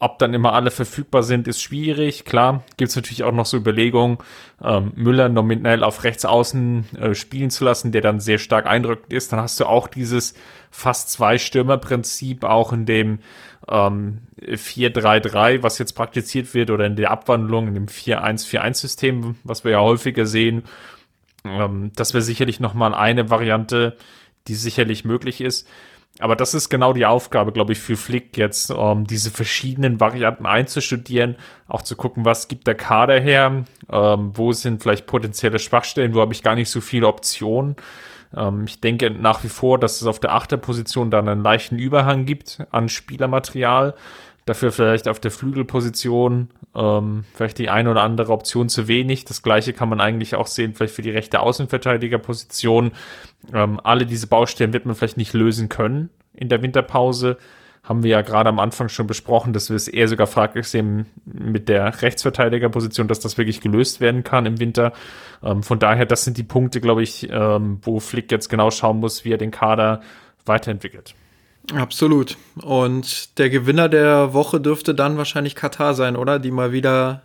[0.00, 2.24] Ob dann immer alle verfügbar sind, ist schwierig.
[2.24, 4.18] Klar, gibt es natürlich auch noch so Überlegungen,
[4.62, 9.12] ähm, Müller nominell auf rechts außen äh, spielen zu lassen, der dann sehr stark eindrückend
[9.12, 9.32] ist.
[9.32, 10.34] Dann hast du auch dieses
[10.70, 13.18] fast zwei Stürmer-Prinzip auch in dem
[13.66, 19.72] ähm, 4-3-3, was jetzt praktiziert wird, oder in der Abwandlung, in dem 4-1-4-1-System, was wir
[19.72, 20.62] ja häufiger sehen.
[21.44, 23.96] Ähm, das wäre sicherlich nochmal eine Variante,
[24.46, 25.68] die sicherlich möglich ist.
[26.20, 30.46] Aber das ist genau die Aufgabe, glaube ich, für Flick jetzt, um diese verschiedenen Varianten
[30.46, 31.36] einzustudieren,
[31.68, 36.20] auch zu gucken, was gibt der Kader her, ähm, wo sind vielleicht potenzielle Schwachstellen, wo
[36.20, 37.76] habe ich gar nicht so viele Optionen.
[38.36, 42.24] Ähm, ich denke nach wie vor, dass es auf der Achterposition dann einen leichten Überhang
[42.24, 43.94] gibt an Spielermaterial.
[44.48, 49.26] Dafür vielleicht auf der Flügelposition ähm, vielleicht die eine oder andere Option zu wenig.
[49.26, 52.92] Das gleiche kann man eigentlich auch sehen, vielleicht für die rechte Außenverteidigerposition.
[53.52, 57.36] Ähm, alle diese Baustellen wird man vielleicht nicht lösen können in der Winterpause.
[57.82, 61.04] Haben wir ja gerade am Anfang schon besprochen, dass wir es eher sogar fraglich sehen
[61.26, 64.94] mit der Rechtsverteidigerposition, dass das wirklich gelöst werden kann im Winter.
[65.42, 68.98] Ähm, von daher, das sind die Punkte, glaube ich, ähm, wo Flick jetzt genau schauen
[68.98, 70.00] muss, wie er den Kader
[70.46, 71.14] weiterentwickelt.
[71.74, 72.36] Absolut.
[72.62, 76.38] Und der Gewinner der Woche dürfte dann wahrscheinlich Katar sein, oder?
[76.38, 77.22] Die mal wieder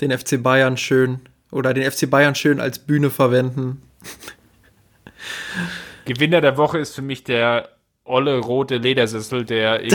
[0.00, 1.20] den FC Bayern schön
[1.50, 3.82] oder den FC Bayern schön als Bühne verwenden.
[6.04, 7.68] Gewinner der Woche ist für mich der
[8.04, 9.82] olle rote Ledersessel, der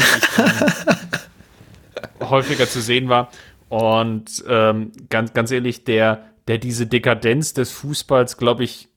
[2.21, 3.31] häufiger zu sehen war.
[3.69, 8.89] Und ähm, ganz, ganz ehrlich, der, der diese Dekadenz des Fußballs, glaube ich,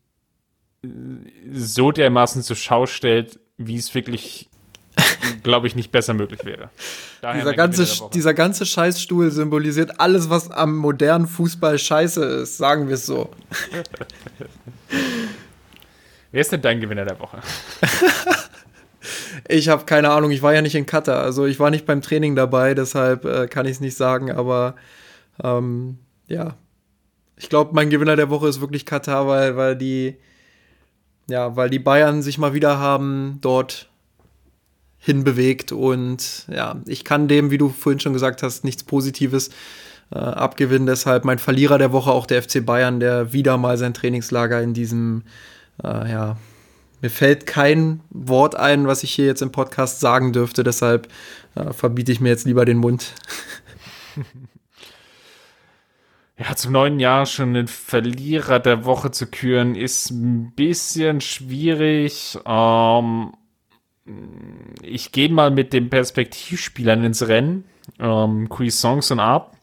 [1.52, 4.48] so dermaßen zur Schau stellt, wie es wirklich
[5.42, 6.70] glaube ich, nicht besser möglich wäre.
[7.20, 12.88] Daher dieser ganze, dieser ganze Scheißstuhl symbolisiert alles, was am modernen Fußball scheiße ist, sagen
[12.88, 13.30] wir es so.
[16.30, 17.38] Wer ist denn dein Gewinner der Woche?
[19.48, 22.02] ich habe keine Ahnung, ich war ja nicht in Katar, also ich war nicht beim
[22.02, 24.74] Training dabei, deshalb äh, kann ich es nicht sagen, aber
[25.42, 26.56] ähm, ja.
[27.36, 30.16] Ich glaube, mein Gewinner der Woche ist wirklich Katar, weil, weil die,
[31.28, 33.87] ja, weil die Bayern sich mal wieder haben dort
[34.98, 35.72] hinbewegt.
[35.72, 39.50] Und ja, ich kann dem, wie du vorhin schon gesagt hast, nichts Positives
[40.10, 40.86] äh, abgewinnen.
[40.86, 44.74] Deshalb mein Verlierer der Woche auch der FC Bayern, der wieder mal sein Trainingslager in
[44.74, 45.22] diesem,
[45.82, 46.36] äh, ja,
[47.00, 50.64] mir fällt kein Wort ein, was ich hier jetzt im Podcast sagen dürfte.
[50.64, 51.08] Deshalb
[51.54, 53.14] äh, verbiete ich mir jetzt lieber den Mund.
[56.40, 62.38] Ja, zum neuen Jahr schon den Verlierer der Woche zu küren, ist ein bisschen schwierig.
[62.46, 63.32] Ähm,
[64.82, 67.64] ich gehe mal mit den Perspektivspielern ins Rennen,
[67.98, 69.56] ähm, Songs und Ab,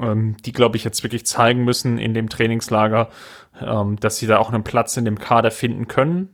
[0.00, 3.08] ähm, die, glaube ich, jetzt wirklich zeigen müssen in dem Trainingslager,
[3.60, 6.30] ähm, dass sie da auch einen Platz in dem Kader finden können.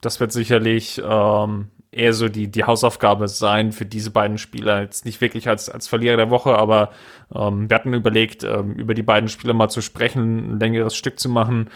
[0.00, 4.82] Das wird sicherlich ähm, eher so die, die Hausaufgabe sein für diese beiden Spieler.
[4.82, 6.90] Jetzt nicht wirklich als, als Verlierer der Woche, aber
[7.34, 11.20] ähm, wir hatten überlegt, ähm, über die beiden Spieler mal zu sprechen, ein längeres Stück
[11.20, 11.70] zu machen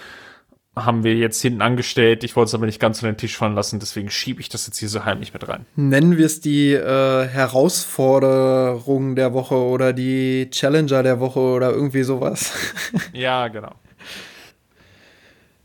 [0.77, 2.23] haben wir jetzt hinten angestellt.
[2.23, 4.67] Ich wollte es aber nicht ganz von den Tisch fallen lassen, deswegen schiebe ich das
[4.67, 5.65] jetzt hier so heimlich mit rein.
[5.75, 12.03] Nennen wir es die äh, Herausforderung der Woche oder die Challenger der Woche oder irgendwie
[12.03, 12.53] sowas.
[13.15, 13.73] ja, genau.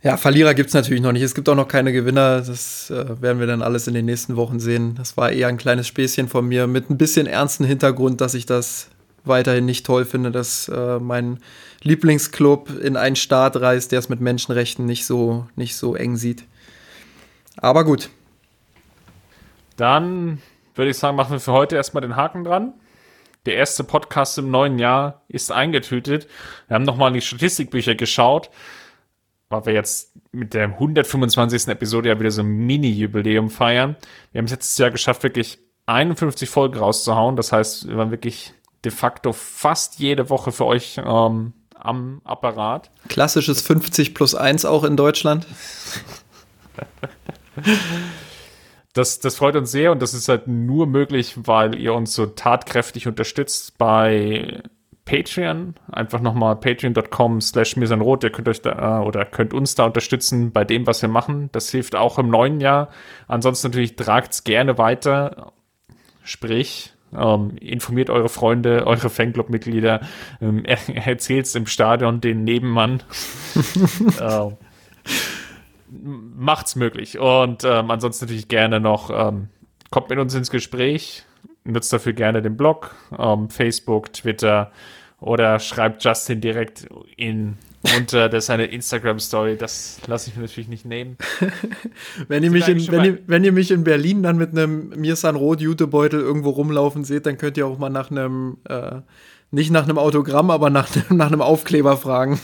[0.04, 1.22] Ja, Verlierer gibt es natürlich noch nicht.
[1.22, 2.42] Es gibt auch noch keine Gewinner.
[2.42, 4.96] Das äh, werden wir dann alles in den nächsten Wochen sehen.
[4.96, 8.48] Das war eher ein kleines Späßchen von mir mit ein bisschen ernsten Hintergrund, dass ich
[8.48, 8.88] das
[9.24, 11.40] weiterhin nicht toll finde, dass äh, mein
[11.82, 16.46] Lieblingsclub in einen Staat reist, der es mit Menschenrechten nicht so, nicht so eng sieht.
[17.58, 18.10] Aber gut.
[19.78, 20.42] Dann
[20.76, 22.74] würde ich sagen, machen wir für heute erstmal den Haken dran.
[23.46, 26.28] Der erste Podcast im neuen Jahr ist eingetütet.
[26.68, 28.52] Wir haben nochmal in die Statistikbücher geschaut,
[29.50, 31.68] weil wir jetzt mit der 125.
[31.68, 33.96] Episode ja wieder so ein Mini-Jubiläum feiern.
[34.32, 35.58] Wir haben es letztes Jahr geschafft, wirklich
[35.88, 37.36] 51 Folgen rauszuhauen.
[37.36, 38.54] Das heißt, wir waren wirklich
[38.84, 42.92] de facto fast jede Woche für euch ähm, am Apparat.
[43.10, 45.48] Klassisches 50 plus 1 auch in Deutschland.
[48.94, 52.26] Das, das freut uns sehr und das ist halt nur möglich, weil ihr uns so
[52.26, 54.62] tatkräftig unterstützt bei
[55.06, 55.76] Patreon.
[55.90, 58.24] Einfach nochmal patreon.com slash misanrot.
[58.24, 61.50] Ihr könnt euch da oder könnt uns da unterstützen bei dem, was wir machen.
[61.54, 62.90] Das hilft auch im neuen Jahr.
[63.28, 65.54] Ansonsten natürlich tragt's gerne weiter.
[66.24, 70.02] Sprich, Ähm, informiert eure Freunde, eure Fanclub-Mitglieder,
[70.42, 73.04] ähm, er, erzählt es im Stadion den Nebenmann.
[74.20, 74.52] äh,
[75.90, 77.20] macht's möglich.
[77.20, 79.50] Und ähm, ansonsten natürlich gerne noch, ähm,
[79.90, 81.26] kommt mit uns ins Gespräch,
[81.64, 84.72] nutzt dafür gerne den Blog, ähm, Facebook, Twitter
[85.20, 86.88] oder schreibt Justin direkt
[87.18, 87.58] in
[87.96, 89.58] unter das seine Instagram Story.
[89.58, 91.18] Das lasse ich mir natürlich nicht nehmen.
[92.28, 95.36] wenn, ihr mich in, wenn, ihr, wenn ihr mich in Berlin dann mit einem Mirsan
[95.36, 99.02] Rot Jutebeutel irgendwo rumlaufen seht, dann könnt ihr auch mal nach einem äh,
[99.52, 102.40] nicht nach einem Autogramm, aber nach, nach einem Aufkleber fragen.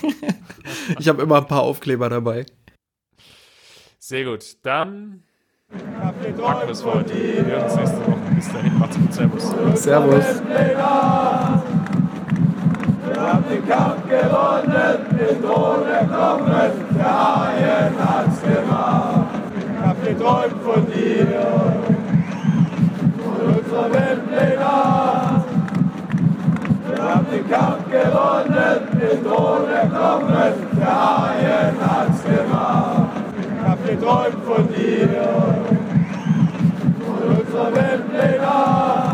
[1.00, 2.46] ich habe immer ein paar Aufkleber dabei.
[4.00, 4.58] Sehr gut.
[4.64, 5.24] Dann
[5.70, 7.14] packen wir es heute.
[7.14, 8.20] Wir hören uns nächste Woche.
[8.36, 8.78] Bis dahin.
[8.78, 9.14] Macht's gut.
[9.14, 9.84] Servus.
[9.84, 10.42] Servus.
[13.08, 19.28] Wir haben den Kampf gewonnen, den Drohne kommen, der Haien hat's gemacht.
[19.56, 21.28] Ich hab geträumt von dir,
[23.24, 24.66] von unserer Weltpläne.
[26.90, 33.10] Wir haben den Kampf gewonnen, den Drohne kommen, der Haien hat's gemacht.
[33.40, 35.10] Ich hab geträumt von dir,
[37.06, 39.07] von unserer Weltpläne.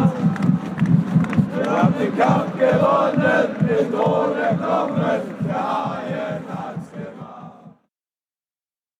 [1.73, 6.52] Wir haben den Kampf gewonnen, den Tod erkommen, der ARD.